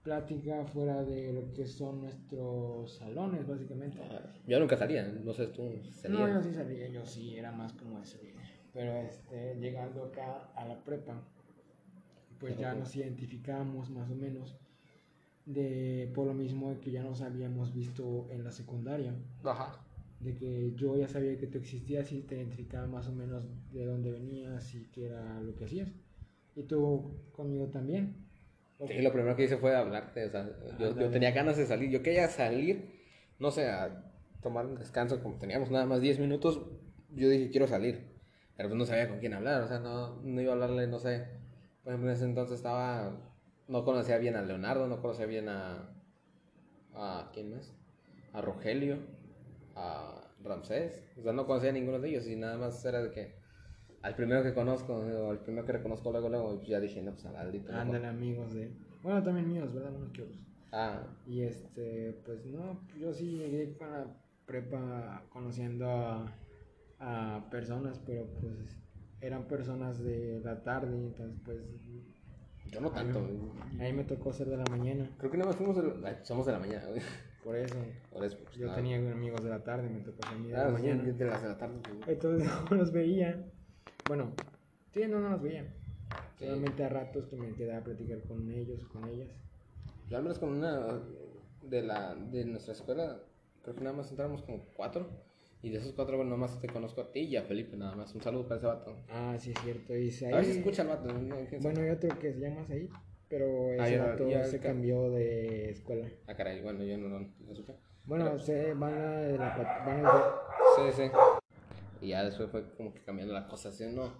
[0.04, 4.00] plática fuera de lo que son nuestros salones, básicamente.
[4.48, 5.64] Yo nunca salía, no sé, tú
[6.10, 6.34] No, salías.
[6.34, 8.18] yo sí salía, yo sí, era más como eso.
[8.74, 11.22] Pero este, llegando acá a la prepa,
[12.40, 14.56] pues ya nos identificábamos más o menos
[15.46, 19.14] de por lo mismo que ya nos habíamos visto en la secundaria,
[19.44, 19.76] Ajá.
[20.24, 23.86] De que yo ya sabía que tú existías y te identificaba más o menos de
[23.86, 25.90] dónde venías y qué era lo que hacías.
[26.56, 28.28] Y tú conmigo también.
[28.88, 30.50] Sí, lo primero que hice fue hablarte, o sea,
[30.80, 33.00] yo, yo tenía ganas de salir, yo quería salir,
[33.38, 34.12] no sé, a
[34.42, 36.66] tomar un descanso, como teníamos nada más 10 minutos,
[37.12, 38.08] yo dije, quiero salir,
[38.58, 40.98] pero pues no sabía con quién hablar, o sea, no, no iba a hablarle, no
[40.98, 41.28] sé,
[41.84, 43.20] por ejemplo, en ese entonces estaba,
[43.68, 45.94] no conocía bien a Leonardo, no conocía bien a,
[46.96, 47.76] a ¿quién más?
[48.34, 48.98] A Rogelio,
[49.76, 53.12] a Ramsés, o sea, no conocía a ninguno de ellos y nada más era de
[53.12, 53.36] que
[54.02, 57.12] al primero que conozco, o al primero que reconozco luego, luego, pues ya dije, no,
[57.12, 57.68] pues al Aldito.
[57.68, 57.82] mejor".
[57.82, 58.72] Ándale, amigos de.
[59.04, 59.94] Bueno, también míos, ¿verdad?
[59.96, 60.40] Unos que otros.
[60.72, 64.06] Ah, Y este, pues no, yo sí llegué con la
[64.46, 66.26] prepa conociendo a,
[67.00, 68.78] a personas, pero pues
[69.20, 71.60] eran personas de la tarde, entonces pues
[72.72, 73.20] yo no tanto.
[73.20, 76.24] a mí me tocó ser de la mañana, Creo que nada más fuimos de la...
[76.24, 77.02] somos de la mañana, güey.
[77.44, 77.76] Por eso
[78.12, 78.78] Por eso, pues, yo nada.
[78.78, 81.04] tenía amigos de la tarde, me tocó a mí de Ah, la sí, mañana.
[81.04, 81.76] de las de la tarde.
[82.08, 83.44] Entonces no los veía,
[84.08, 84.32] bueno,
[84.94, 85.66] sí, no, no los veía.
[86.38, 86.46] Sí.
[86.46, 89.30] Solamente a ratos que me quedaba a platicar con ellos o con ellas.
[90.10, 91.00] Yo al menos con una
[91.64, 93.20] de la de nuestra escuela,
[93.64, 95.08] creo que nada más entramos como cuatro.
[95.64, 98.16] Y de esos cuatro, bueno, nomás te conozco a ti y a Felipe, nada más.
[98.16, 98.96] Un saludo para ese vato.
[99.10, 99.96] Ah, sí, es cierto.
[99.96, 101.14] Y A ver si escucha el vato.
[101.14, 101.36] ¿no?
[101.62, 102.90] Bueno, hay otro que se llama ahí,
[103.32, 103.48] pero
[103.80, 106.08] Ah, ese ya- vato ya se ca- cambió de escuela.
[106.28, 107.74] Ah, caray, bueno, yo no lo no supe.
[108.06, 110.36] Bueno, se van a la van a
[110.76, 111.12] Sí, sí.
[112.02, 114.12] Y ya después fue como que cambiando la cosa, ¿sí no?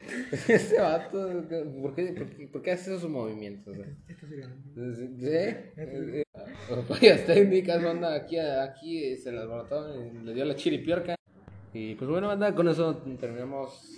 [0.48, 3.76] Ese vato, ¿por qué, por qué, por qué hace esos movimientos?
[3.76, 3.86] sea?
[4.08, 4.54] Esto se grabó.
[4.74, 6.22] Sí, eh,
[6.88, 11.16] Fallas técnicas, banda, aquí, aquí se las brotó, le dio la chiripiorca.
[11.72, 13.90] Y pues bueno, banda, con eso terminamos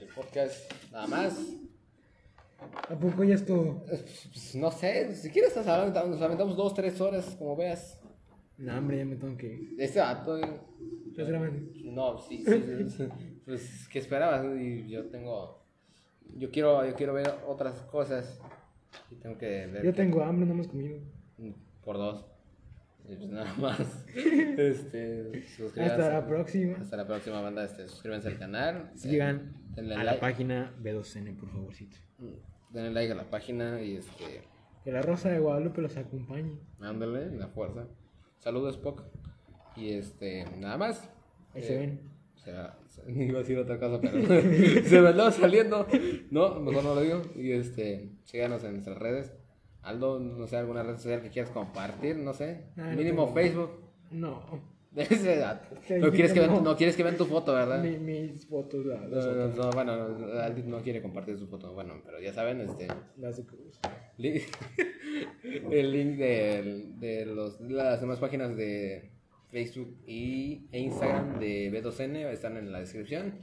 [0.00, 1.54] el podcast, nada más.
[2.88, 3.82] ¿A poco ya es todo?
[3.86, 8.00] Pues, no sé, si quieres nos aventamos, nos aventamos dos, tres horas, como veas.
[8.58, 9.74] No, hombre, ya me tengo que ir.
[9.78, 10.60] Este vato, eh,
[11.10, 11.58] ¿Estás grabando?
[11.84, 13.08] no, sí, sí, sí,
[13.44, 14.44] pues, ¿qué esperabas?
[14.60, 15.64] Y yo tengo,
[16.36, 18.38] yo quiero, yo quiero ver otras cosas.
[19.10, 20.98] Y tengo que ver Yo que- tengo hambre, no hemos comido.
[21.82, 22.24] por dos.
[23.08, 24.04] Y pues nada más.
[24.14, 25.82] Este, suscríbanse.
[25.82, 26.76] Hasta la próxima.
[26.78, 27.64] Hasta la próxima banda.
[27.64, 28.90] Este, suscríbanse al canal.
[28.94, 31.96] Sigan denle a la página B2N, por favorcito.
[32.70, 34.42] denle like a la página y este.
[34.84, 36.58] Que la Rosa de Guadalupe los acompañe.
[36.80, 37.86] Ándale, la fuerza.
[38.38, 39.02] Saludos, Spock.
[39.76, 41.10] Y este, nada más.
[41.54, 42.00] Ahí Eh, se ven.
[42.36, 44.12] se va- se- iba a decir otra cosa, pero
[44.84, 45.86] se me andaba saliendo.
[46.30, 47.22] No, mejor no lo digo.
[47.36, 49.32] Y este, síganos en nuestras redes.
[49.84, 52.64] Aldo, no sé, alguna red social que quieras compartir, no sé.
[52.76, 53.32] Ah, Mínimo.
[53.32, 53.70] Facebook.
[54.10, 54.74] No.
[54.96, 55.74] Ese dato.
[55.88, 56.76] Te No quieres, que vean, no.
[56.76, 57.82] quieres que vean tu foto, ¿verdad?
[57.82, 59.92] Mi- mis fotos, la- No, las, no, bueno,
[60.40, 61.72] Aldi no quiere compartir su foto.
[61.74, 62.86] Bueno, pero ya saben, este.
[63.18, 63.80] las de Cruz.
[65.70, 69.10] el link de, de los, las demás páginas de
[69.50, 73.34] Facebook y, e Instagram de B2N están en la descripción.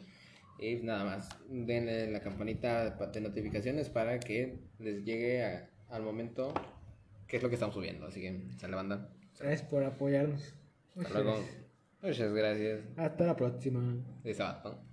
[0.59, 6.53] Y nada más, denle la campanita de notificaciones para que les llegue a- al momento
[7.27, 8.07] qué es lo que estamos subiendo.
[8.07, 9.09] Así que, sale banda.
[9.39, 10.53] Gracias por apoyarnos.
[10.99, 11.43] Hasta luego.
[12.01, 12.81] Muchas gracias.
[12.97, 13.81] Hasta la próxima.
[14.33, 14.90] Sábado.